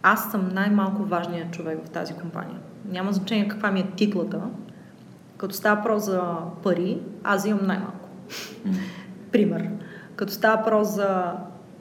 [0.02, 2.58] Аз съм най-малко важният човек в тази компания.
[2.91, 4.41] Няма значение каква ми е титлата.
[5.38, 6.22] Като става про за
[6.64, 8.10] пари, аз имам най-малко.
[9.32, 9.70] Пример.
[10.16, 11.34] Като става про за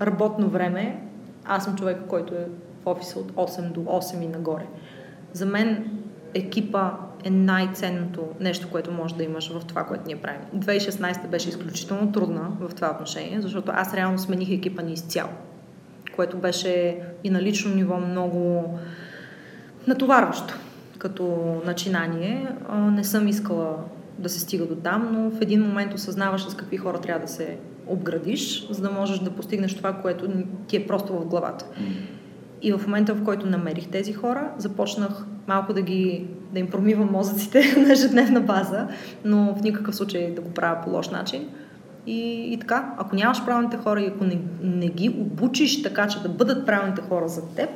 [0.02, 1.02] работно време,
[1.48, 2.46] аз съм човек, който е
[2.82, 4.66] в офиса от 8 до 8 и нагоре.
[5.32, 5.90] За мен
[6.34, 6.92] екипа
[7.24, 10.40] е най-ценното нещо, което може да имаш в това, което ние правим.
[10.56, 15.30] 2016 беше изключително трудна в това отношение, защото аз реално смених екипа ни изцяло,
[16.16, 18.64] което беше и на лично ниво много
[19.86, 20.54] натоварващо
[20.98, 22.48] като начинание.
[22.72, 23.76] Не съм искала
[24.18, 27.32] да се стига до там, но в един момент осъзнаваш с какви хора трябва да
[27.32, 27.58] се
[27.88, 30.28] обградиш, за да можеш да постигнеш това, което
[30.66, 31.66] ти е просто в главата.
[32.62, 37.12] И в момента, в който намерих тези хора, започнах малко да ги да им промивам
[37.12, 38.88] мозъците на ежедневна база,
[39.24, 41.48] но в никакъв случай да го правя по лош начин.
[42.06, 46.22] И, и така, ако нямаш правилните хора и ако не, не ги обучиш така, че
[46.22, 47.70] да бъдат правилните хора за теб,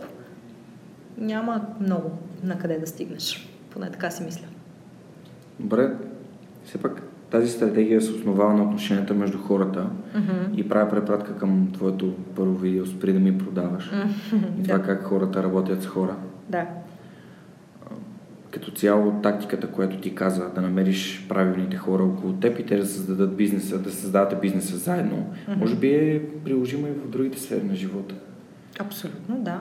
[1.19, 2.11] няма много
[2.45, 3.49] на къде да стигнеш.
[3.71, 4.47] Поне така си мисля.
[5.61, 5.97] Добре,
[6.65, 7.03] все пак
[7.33, 10.55] тази стратегия се основава на отношенията между хората mm-hmm.
[10.55, 13.91] и правя препратка към твоето първо видео спри да ми продаваш.
[13.91, 14.61] Mm-hmm.
[14.61, 14.85] И това да.
[14.85, 16.17] как хората работят с хора.
[16.49, 16.67] Да.
[18.51, 22.87] Като цяло тактиката, която ти каза, да намериш правилните хора около теб и те да
[22.87, 25.57] създадат бизнеса, да създадете бизнеса заедно, Mm-hmm.
[25.57, 28.15] може би е приложимо и в другите сфери на живота.
[28.79, 29.43] Абсолютно, да.
[29.45, 29.61] Да,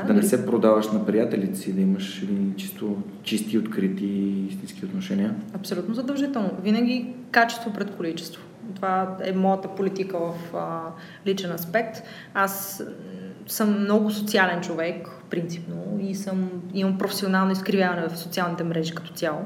[0.00, 2.24] Да не дори- се продаваш на приятелите си, да имаш
[2.56, 4.06] чисто, чисти, открити
[4.50, 5.34] истински отношения.
[5.54, 6.50] Абсолютно задължително.
[6.62, 8.42] Винаги качество пред количество.
[8.74, 10.80] Това е моята политика в а,
[11.26, 12.02] личен аспект.
[12.34, 12.82] Аз
[13.46, 19.40] съм много социален човек, принципно, и съм, имам професионално изкривяване в социалните мрежи като цяло.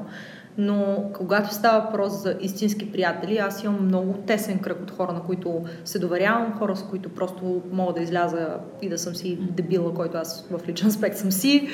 [0.57, 5.23] Но когато става въпрос за истински приятели, аз имам много тесен кръг от хора, на
[5.23, 9.93] които се доверявам, хора, с които просто мога да изляза и да съм си дебила,
[9.93, 11.67] който аз в личен аспект съм си.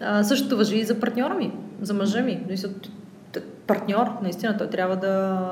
[0.00, 2.46] А, същото въжи и за партньора ми, за мъжа ми.
[3.66, 5.48] Партньор, наистина, той трябва да,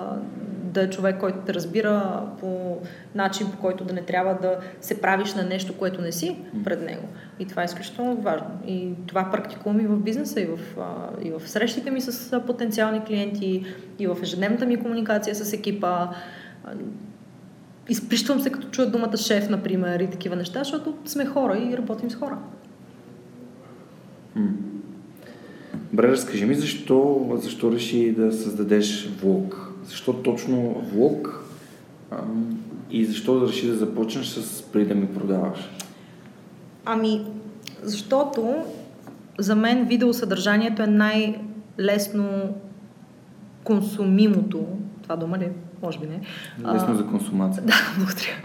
[0.62, 2.79] да е човек, който те разбира по
[3.14, 6.83] начин, по който да не трябва да се правиш на нещо, което не си пред
[6.83, 7.09] него.
[7.41, 8.49] И това е изключително важно.
[8.66, 10.59] И това практикувам и в бизнеса, и в,
[11.24, 13.64] и в срещите ми с потенциални клиенти,
[13.99, 16.09] и в ежедневната ми комуникация с екипа.
[17.89, 22.11] Изприщвам се, като чуя думата шеф, например, и такива неща, защото сме хора и работим
[22.11, 22.39] с хора.
[25.93, 29.72] Добре, разкажи ми защо, защо реши да създадеш влог?
[29.84, 31.45] Защо точно влог?
[32.91, 35.70] И защо реши да започнеш с преди да ми продаваш?
[36.87, 37.24] Ами,
[37.82, 38.64] защото
[39.39, 42.55] за мен видеосъдържанието е най-лесно
[43.64, 44.66] консумимото.
[45.03, 45.51] Това дума ли?
[45.82, 46.20] Може би не.
[46.74, 47.62] Лесно А, за консумация.
[47.66, 48.37] Да, благодаря.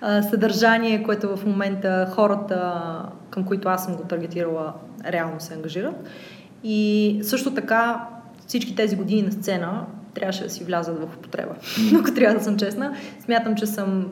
[0.00, 4.72] А, съдържание, което в момента хората, към които аз съм го таргетирала,
[5.04, 6.08] реално се ангажират.
[6.64, 8.08] И също така
[8.46, 11.54] всички тези години на сцена трябваше да си влязат в употреба.
[11.92, 14.10] Но ако трябва да съм честна, смятам, че съм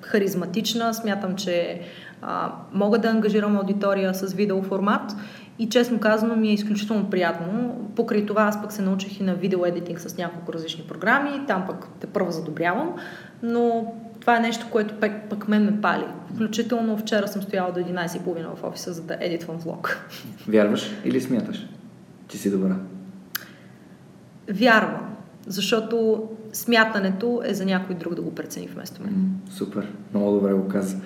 [0.00, 1.80] харизматична, смятам, че
[2.22, 5.12] а, мога да ангажирам аудитория с видеоформат
[5.58, 7.74] и честно казано ми е изключително приятно.
[7.96, 11.86] Покрай това аз пък се научих и на видеоедитинг с няколко различни програми, там пък
[12.00, 12.94] те първо задобрявам,
[13.42, 16.04] но това е нещо, което пък, пък мен ме пали.
[16.34, 19.98] Включително вчера съм стояла до 11.30 в офиса, за да едитвам влог.
[20.48, 21.66] Вярваш или смяташ,
[22.28, 22.76] че си добра?
[24.50, 25.16] Вярвам,
[25.46, 29.40] защото смятането е за някой друг да го прецени вместо мен.
[29.50, 30.96] Супер, много добре го каза.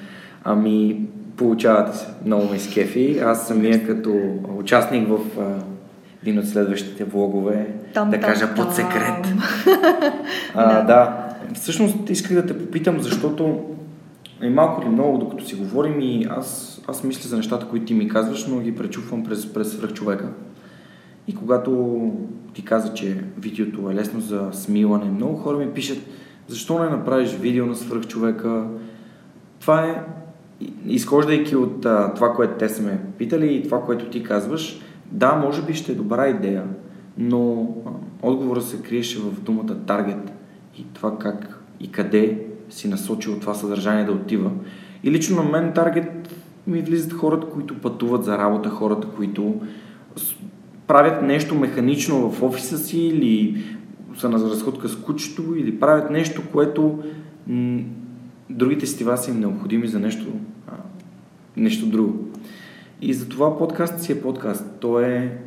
[0.45, 2.07] Ами, получавате се.
[2.27, 3.19] Много ме изкефи.
[3.25, 4.21] Аз самия като
[4.59, 5.43] участник в а,
[6.23, 8.73] един от следващите влогове, Там, да там, кажа под там.
[8.75, 9.27] секрет.
[10.55, 10.83] А, Да.
[10.83, 11.29] да.
[11.55, 13.61] Всъщност исках да те попитам, защото
[14.43, 17.95] и малко или много, докато си говорим и аз, аз мисля за нещата, които ти
[17.95, 20.29] ми казваш, но ги пречупвам през, през свръхчовека.
[21.29, 22.01] И когато
[22.55, 25.99] ти каза, че видеото е лесно за смилане, много хора ми пишат,
[26.49, 28.65] защо не направиш видео на свръхчовека?
[29.61, 30.03] Това е,
[30.87, 35.35] изхождайки от а, това, което те са ме питали и това, което ти казваш, да,
[35.35, 36.65] може би ще е добра идея,
[37.19, 37.69] но
[38.23, 40.33] отговорът се криеше в думата таргет
[40.79, 42.39] и това как и къде
[42.71, 44.51] си насочил това съдържание да отива.
[45.05, 46.35] И лично на мен таргет
[46.67, 49.61] ми влизат хората, които пътуват за работа, хората, които
[50.87, 53.65] правят нещо механично в офиса си или
[54.19, 56.99] са на разходка с кучето или правят нещо, което
[58.51, 60.27] другите сетива са им необходими за нещо,
[61.57, 62.29] нещо друго.
[63.03, 64.65] И затова подкаст си е подкаст.
[64.81, 65.39] Той, е,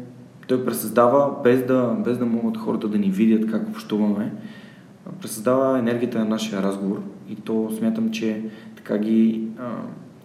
[0.48, 4.32] той пресъздава, без да, без да могат хората да ни видят как общуваме,
[5.22, 8.42] пресъздава енергията на нашия разговор и то смятам, че
[8.76, 9.72] така ги а,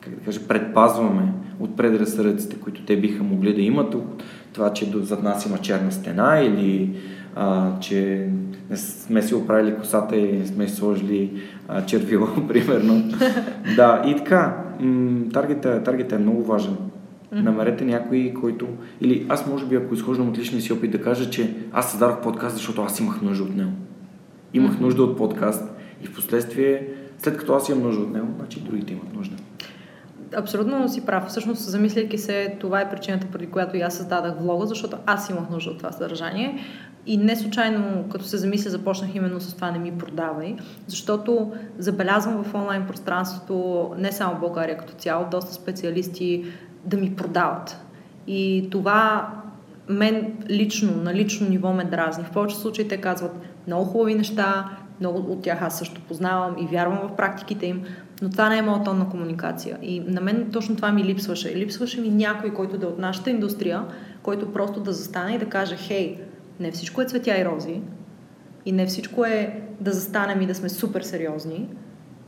[0.01, 3.95] как да кажа, предпазваме от предразсъдъците, които те биха могли да имат.
[3.95, 4.23] От
[4.53, 6.97] това, че зад нас има черна стена или
[7.37, 8.29] а, че
[8.71, 13.03] не сме си оправили косата и не сме сложили а, червило, примерно.
[13.77, 14.70] да, и така.
[14.81, 16.77] М- таргета, таргета е много важен.
[17.33, 18.67] Намерете някой, който...
[19.01, 22.21] Или аз може би, ако изхождам от личния си опит, да кажа, че аз създадох
[22.23, 23.71] подкаст, защото аз имах нужда от него.
[24.55, 25.65] Имах нужда от подкаст
[26.03, 29.37] и в последствие, след като аз имам нужда от него, значи другите имат нужда.
[30.37, 31.27] Абсолютно си прав.
[31.29, 35.51] Всъщност, замисляйки се, това е причината, преди която и аз създадах влога, защото аз имах
[35.51, 36.59] нужда от това съдържание.
[37.07, 42.45] И не случайно, като се замисля, започнах именно с това не ми продавай, защото забелязвам
[42.45, 46.45] в онлайн пространството, не само в България като цяло, доста специалисти
[46.85, 47.85] да ми продават.
[48.27, 49.29] И това
[49.89, 52.25] мен лично, на лично ниво ме дразни.
[52.25, 53.33] В повечето случаи те казват
[53.67, 54.71] много хубави неща,
[55.01, 57.83] много от тях аз също познавам и вярвам в практиките им,
[58.23, 59.79] но това не е моят тон на комуникация.
[59.83, 61.57] И на мен точно това ми липсваше.
[61.57, 63.85] Липсваше ми някой, който да е от нашата индустрия,
[64.23, 66.19] който просто да застане и да каже, хей,
[66.61, 67.81] не всичко е цветя и рози
[68.65, 71.69] и не всичко е да застанем и да сме супер сериозни,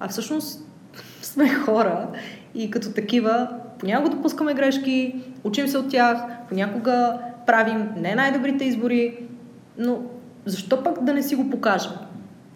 [0.01, 0.69] а всъщност
[1.23, 2.09] сме хора
[2.55, 5.15] и като такива понякога допускаме грешки,
[5.45, 6.17] учим се от тях,
[6.49, 9.19] понякога правим не най-добрите избори,
[9.79, 10.03] но
[10.45, 11.93] защо пък да не си го покажем?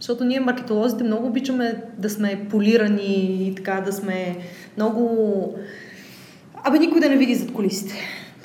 [0.01, 4.37] Защото ние, маркетолозите, много обичаме да сме полирани и така да сме
[4.77, 5.55] много...
[6.55, 7.95] Абе, никой да не види зад колисите.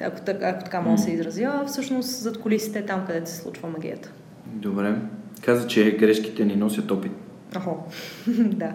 [0.06, 3.36] Ако, така, ако така мога да се изразя, всъщност зад колисите е там, където се
[3.36, 4.12] случва магията.
[4.46, 4.96] Добре.
[5.42, 7.12] Каза, че грешките ни носят опит.
[7.56, 7.78] Охо,
[8.28, 8.72] да.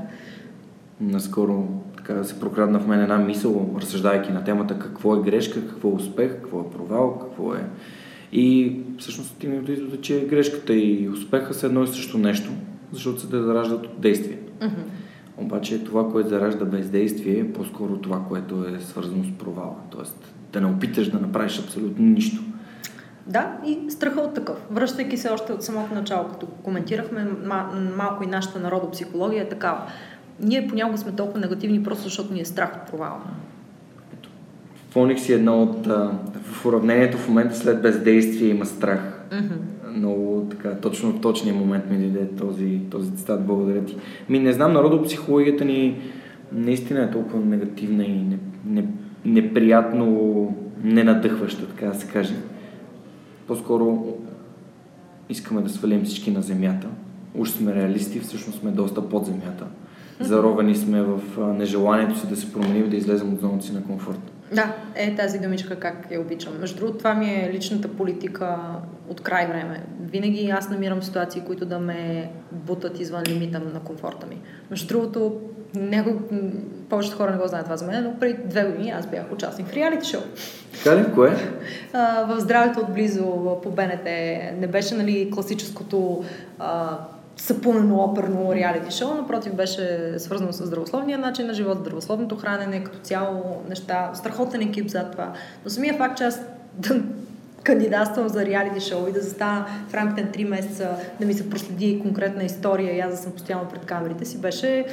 [1.00, 5.88] Наскоро така се прокрадна в мен една мисъл, разсъждайки на темата какво е грешка, какво
[5.88, 7.64] е успех, какво е провал, какво е...
[8.32, 12.50] И всъщност стигнах до извода, че грешката и успеха са едно и също нещо,
[12.92, 14.38] защото се да зараждат от действие.
[14.60, 14.84] Mm-hmm.
[15.38, 19.74] Обаче това, което заражда бездействие, е по-скоро това, което е свързано с провала.
[19.90, 22.42] Тоест да не опиташ да направиш абсолютно нищо.
[23.26, 24.56] Да, и страха от такъв.
[24.70, 27.26] Връщайки се още от самото начало, като коментирахме
[27.96, 29.86] малко и нашата народопсихология е такава
[30.40, 33.20] ние понякога сме толкова негативни, просто защото ни е страх от провала.
[34.90, 35.86] Фоних си едно от...
[35.86, 36.10] А,
[36.42, 39.26] в уравнението в момента след бездействие има страх.
[39.30, 39.96] Mm-hmm.
[39.96, 43.46] Много така, точно в точния момент ми дойде този, този цитат.
[43.46, 43.96] Благодаря ти.
[44.28, 45.98] Ми не знам, народопсихологията ни
[46.52, 48.84] наистина е толкова негативна и не, не,
[49.24, 52.34] неприятно ненадъхваща, така да се каже.
[53.46, 54.14] По-скоро
[55.28, 56.88] искаме да свалим всички на земята.
[57.34, 59.66] Уж сме реалисти, всъщност сме доста под земята
[60.20, 61.20] заровени сме в
[61.54, 64.18] нежеланието си да се променим, да излезем от зоната си на комфорт.
[64.54, 66.52] Да, е тази думичка как я обичам.
[66.60, 68.58] Между другото, това ми е личната политика
[69.08, 69.82] от край време.
[70.00, 74.40] Винаги аз намирам ситуации, които да ме бутат извън лимита на комфорта ми.
[74.70, 75.40] Между другото,
[75.74, 76.20] него,
[76.88, 79.68] повечето хора не го знаят това за мен, но преди две години аз бях участник
[79.68, 80.20] в реалити шоу.
[80.72, 81.12] Така ли?
[81.14, 81.36] Кое?
[81.92, 84.04] А, в здравето отблизо по БНТ
[84.60, 86.24] не беше нали, класическото
[86.58, 86.98] а,
[87.36, 92.98] съпълнено оперно реалити шоу, напротив беше свързано с здравословния начин на живот, здравословното хранене, като
[92.98, 95.32] цяло неща, страхотен екип за това.
[95.64, 96.40] Но самия факт, че аз
[96.74, 97.02] да
[97.62, 100.88] кандидатствам за реалити шоу и да застана в рамките на 3 месеца,
[101.20, 104.84] да ми се проследи конкретна история и аз да съм постоянно пред камерите си, беше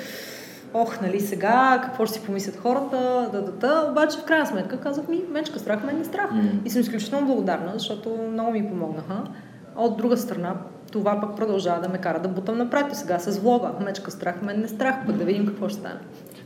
[0.73, 3.87] ох, нали сега, какво ще си помислят хората, да, да, да.
[3.91, 6.31] Обаче в крайна сметка казах ми, менчка страх, мен не страх.
[6.31, 6.65] Mm.
[6.65, 9.23] И съм изключително благодарна, защото много ми помогнаха.
[9.75, 10.55] А от друга страна,
[10.91, 12.85] това пък продължава да ме кара да бутам напред.
[12.91, 15.99] И сега с влога, мечка страх, мен не страх, пък да видим какво ще стане.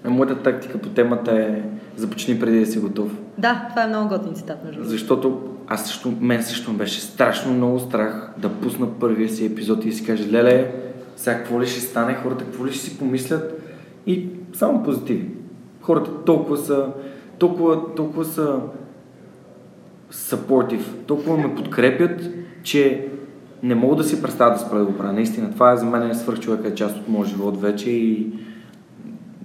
[0.03, 1.61] А моята тактика по темата е
[1.95, 3.11] започни преди да си готов.
[3.37, 7.79] Да, това е много готин цитат, между Защото аз също, мен също беше страшно много
[7.79, 10.71] страх да пусна първия си епизод и си кажа, леле,
[11.15, 13.66] сега какво ли ще стане, хората какво ли ще си помислят
[14.07, 15.29] и само позитиви.
[15.81, 16.87] Хората толкова са,
[17.39, 18.59] толкова, толкова са
[20.11, 22.29] supportive, толкова ме подкрепят,
[22.63, 23.07] че
[23.63, 25.13] не мога да си представя да спра да го правя.
[25.13, 28.27] Наистина, това е за мен свърх човека е част от моят живот вече и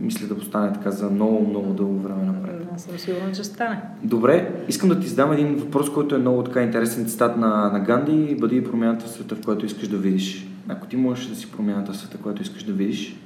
[0.01, 2.67] мисля да постане така за много, много дълго време напред.
[2.75, 3.81] Аз съм сигурен, че стане.
[4.03, 7.81] Добре, искам да ти задам един въпрос, който е много така интересен цитат на, на
[7.81, 8.37] Ганди.
[8.41, 10.49] Бъди промяната в света, в който искаш да видиш.
[10.69, 13.17] Ако ти можеш да си промяната в света, който искаш да видиш,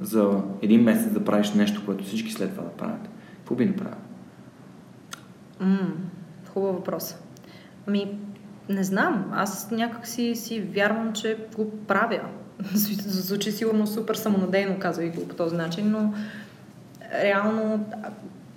[0.00, 3.98] за един месец да правиш нещо, което всички след това да правят, какво би направил?
[5.62, 5.90] Mm,
[6.52, 7.16] хубав въпрос.
[7.86, 8.18] Ами,
[8.68, 9.30] не знам.
[9.32, 12.20] Аз някак си, си вярвам, че го правя.
[12.74, 16.14] Звучи сигурно супер самонадейно, казвайки го по този начин, но
[17.22, 17.86] реално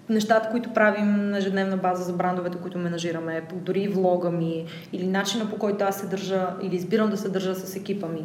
[0.10, 5.50] нещата, които правим на ежедневна база за брандовете, които менажираме, дори влога ми или начина
[5.50, 8.24] по който аз се държа или избирам да се държа с екипа ми,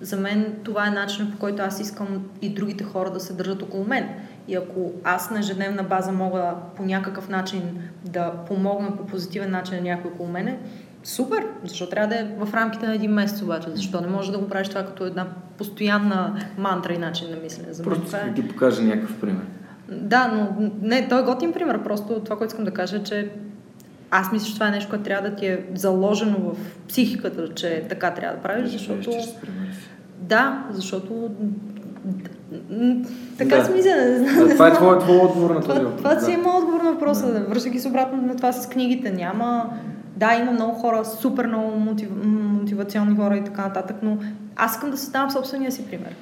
[0.00, 2.08] за мен това е начинът по който аз искам
[2.42, 4.08] и другите хора да се държат около мен.
[4.48, 7.62] И ако аз на ежедневна база мога по някакъв начин
[8.04, 10.58] да помогна по позитивен начин на някой около мене,
[11.06, 11.46] Супер!
[11.64, 13.68] Защо трябва да е в рамките на един месец обаче?
[13.74, 15.26] Защо не можеш да го правиш това като една
[15.58, 17.72] постоянна мантра и начин на мислене?
[17.72, 18.34] За Просто това е...
[18.34, 19.44] ти покажа някакъв пример.
[19.88, 21.82] Да, но не, той е готин пример.
[21.82, 23.30] Просто това, което искам да кажа, е, че
[24.18, 26.56] аз мисля, че това е нещо, което трябва да ти е заложено в
[26.88, 29.10] психиката, че така трябва да правиш, защото...
[30.20, 31.30] Да, защото
[33.38, 33.64] така да.
[33.64, 34.48] си мисля, не знам.
[34.48, 35.96] Това е твой, твой отговор на този въпрос.
[35.96, 37.32] Това, това си е моят отговор на въпроса.
[37.32, 37.40] Да.
[37.40, 39.10] Връщайки се обратно на това с книгите.
[39.10, 39.70] Няма
[40.16, 42.08] да, има много хора, супер много мотив...
[42.24, 44.18] мотивационни хора и така нататък, но
[44.56, 46.14] аз искам да създавам собствения си пример.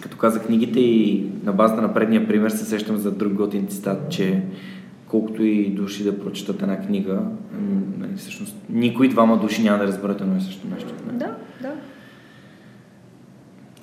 [0.00, 4.10] Като каза книгите и на базата на предния пример се сещам за друг готин цитат,
[4.10, 4.42] че
[5.12, 7.22] колкото и души да прочитат една книга,
[7.98, 10.94] нали, всъщност никой двама души няма да разберат едно и също нещо.
[11.06, 11.18] Не?
[11.18, 11.72] Да, да.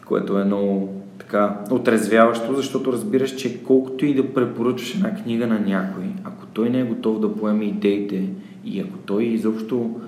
[0.05, 5.59] Което е много така отрезвяващо, защото разбираш, че колкото и да препоръчваш една книга на
[5.59, 8.29] някой, ако той не е готов да поеме идеите
[8.65, 9.99] и ако той изобщо,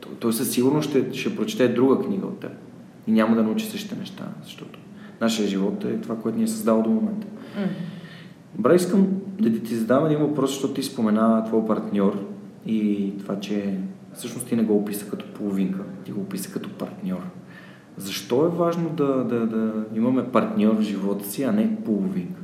[0.00, 2.52] той, той със сигурност ще, ще прочете друга книга от теб
[3.06, 4.78] и няма да научи същите неща, защото
[5.20, 7.26] нашия живот е това, което ни е създало до момента.
[7.26, 7.68] Mm.
[8.54, 9.06] Добре, искам
[9.40, 12.24] да ти задам един въпрос, защото ти спомена твой партньор
[12.66, 13.78] и това, че
[14.14, 17.22] всъщност ти не го описа като половинка, ти го описа като партньор.
[17.96, 22.40] Защо е важно да, да, да имаме партньор в живота си, а не половинка?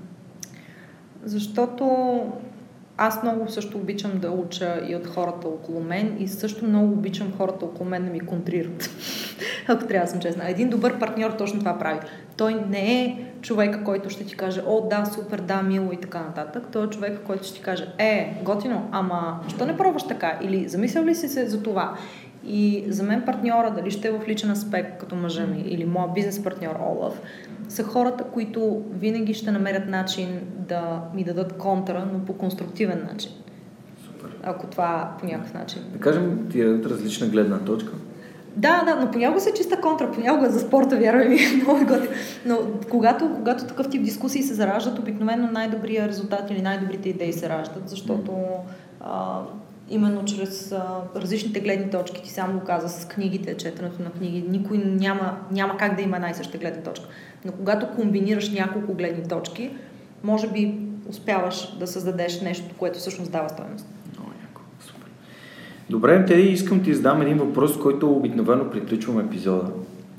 [1.24, 1.86] Защото
[2.97, 7.32] аз много също обичам да уча и от хората около мен и също много обичам
[7.36, 8.90] хората около мен да ми контрират.
[9.68, 10.51] Ако трябва да съм честна.
[10.51, 12.01] Един добър партньор точно това прави.
[12.36, 16.20] Той не е човека, който ще ти каже, о, да, супер, да, мило и така
[16.20, 16.66] нататък.
[16.72, 20.38] Той е човека, който ще ти каже, е, готино, ама, що не пробваш така?
[20.42, 21.97] Или замислял ли си се за това?
[22.47, 26.14] И за мен партньора, дали ще е в личен аспект, като мъжа ми, или моят
[26.14, 27.20] бизнес партньор Олаф,
[27.69, 33.31] са хората, които винаги ще намерят начин да ми дадат контра, но по конструктивен начин.
[34.07, 34.37] Супер.
[34.43, 35.83] Ако това по някакъв начин.
[35.93, 37.93] Да кажем, ти дадат различна гледна точка.
[38.57, 42.09] Да, да, но понякога се чиста контра, понякога за спорта, вярвай ми, е много готин.
[42.47, 42.59] Но
[42.91, 47.89] когато, когато такъв тип дискусии се зараждат, обикновено най-добрия резултат или най-добрите идеи се раждат,
[47.89, 48.33] защото
[49.01, 49.41] а,
[49.91, 54.45] именно чрез а, различните гледни точки, ти сам го каза с книгите, четенето на книги,
[54.49, 57.07] никой няма, няма как да има най-съща гледна точка.
[57.45, 59.70] Но когато комбинираш няколко гледни точки,
[60.22, 60.78] може би
[61.09, 63.87] успяваш да създадеш нещо, което всъщност дава стоеност.
[65.91, 69.72] Добре, Теди, искам ти задам един въпрос, който обикновено приключвам епизода.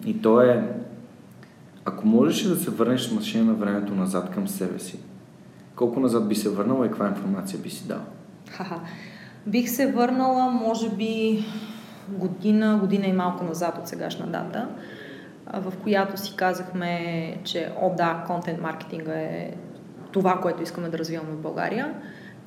[0.05, 0.75] И то е,
[1.85, 4.99] ако можеш да се върнеш с машина на времето назад към себе си,
[5.75, 8.01] колко назад би се върнала и каква информация би си дал?
[8.49, 8.79] Ха-ха.
[9.47, 11.45] Бих се върнала, може би,
[12.09, 14.67] година, година и малко назад от сегашна дата,
[15.53, 19.51] в която си казахме, че о да, контент маркетинга е
[20.11, 21.93] това, което искаме да развиваме в България.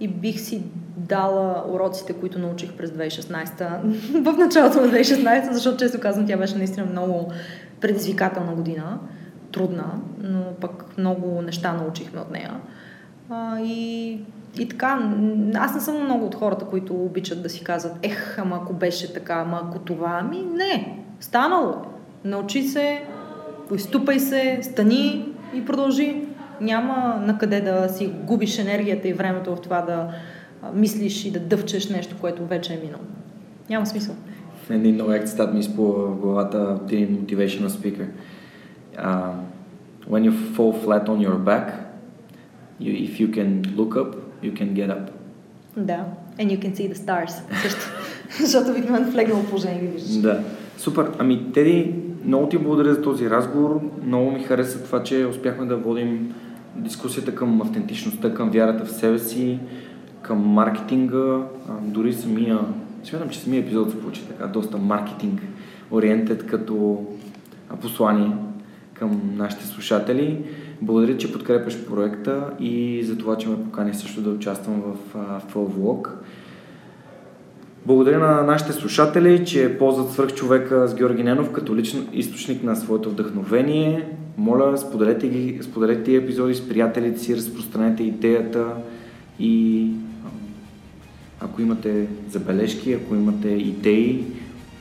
[0.01, 0.63] И бих си
[0.97, 3.81] дала уроците, които научих през 2016,
[4.33, 7.33] в началото на 2016, защото често казвам, тя беше наистина много
[7.81, 8.99] предизвикателна година,
[9.53, 12.55] трудна, но пък много неща научихме от нея.
[13.65, 14.21] и
[14.59, 15.13] и така,
[15.55, 19.13] аз не съм много от хората, които обичат да си казват, ех, ама ако беше
[19.13, 21.75] така, ама ако това, ами не, станало е.
[22.25, 23.03] Научи се,
[23.69, 26.25] поизтупай се, стани и продължи.
[26.61, 30.09] Няма на къде да си губиш енергията и времето в това да
[30.75, 33.03] мислиш и да дъвчеш нещо, което вече е минало.
[33.71, 34.15] Няма смисъл.
[34.71, 38.07] Един як цитат ми изплува в главата един motivational speaker.
[38.99, 39.33] Uh,
[40.11, 41.67] when you fall flat on your back,
[42.81, 44.11] you, if you can look up,
[44.43, 45.11] you can get up.
[45.76, 46.05] Да.
[46.39, 47.32] And you can see the stars.
[47.62, 47.80] Също.
[48.41, 50.16] Защото обикновено в легнало положение ги виждаш.
[50.16, 50.41] Да.
[50.78, 51.11] Супер.
[51.18, 53.80] Ами, Теди, много ти благодаря за този разговор.
[54.07, 56.34] Много ми хареса това, че успяхме да водим
[56.76, 59.59] дискусията към автентичността, към вярата в себе си,
[60.22, 61.41] към маркетинга,
[61.82, 62.59] дори самия,
[63.05, 65.41] смятам, че самия епизод се получи така, доста маркетинг
[65.91, 67.07] ориентед като
[67.80, 68.30] послание
[68.99, 70.39] към нашите слушатели.
[70.83, 75.15] Благодаря, че подкрепяш проекта и за това, че ме покани също да участвам в
[75.53, 76.09] Full Vlog.
[77.87, 82.77] Благодаря на нашите слушатели, че ползват свърх човека с Георги Ненов като личен източник на
[82.77, 84.09] своето вдъхновение.
[84.37, 88.67] Моля, споделете, ги, споделете епизоди с приятелите си, разпространете идеята
[89.41, 89.87] и
[91.41, 94.25] ако имате забележки, ако имате идеи,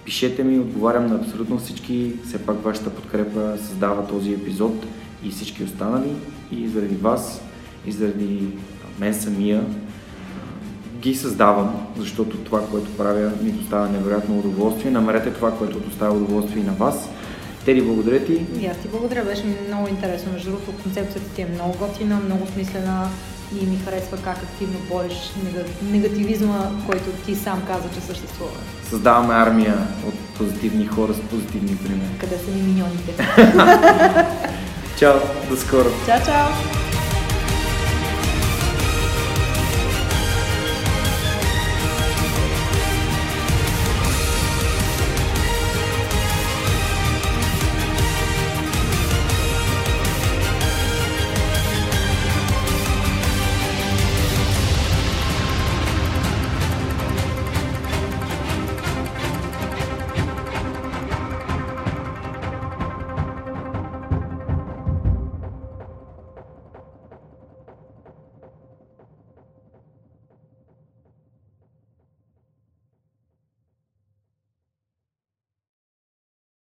[0.08, 2.12] пишете ми, отговарям на абсолютно всички.
[2.28, 4.86] Все пак вашата подкрепа създава този епизод
[5.24, 6.12] и всички останали.
[6.52, 7.42] И заради вас,
[7.86, 8.48] и заради
[9.00, 9.64] мен самия,
[11.00, 14.92] ги създавам, защото това, което правя, ми доставя невероятно удоволствие.
[14.92, 17.10] Намерете това, което доставя удоволствие и на вас.
[17.66, 18.46] Теди, благодаря ти.
[18.62, 20.32] И аз ти благодаря, беше много интересно.
[20.32, 23.08] Между другото, концепцията ти е много готина, много смислена
[23.56, 25.32] и ми харесва как активно бориш
[25.82, 28.52] негативизма, който ти сам каза, че съществува.
[28.90, 32.18] Създаваме армия от позитивни хора с позитивни примери.
[32.20, 33.14] Къде са ни миньоните?
[35.00, 35.20] чао,
[35.50, 35.90] до скоро.
[36.06, 36.87] Чао, чао!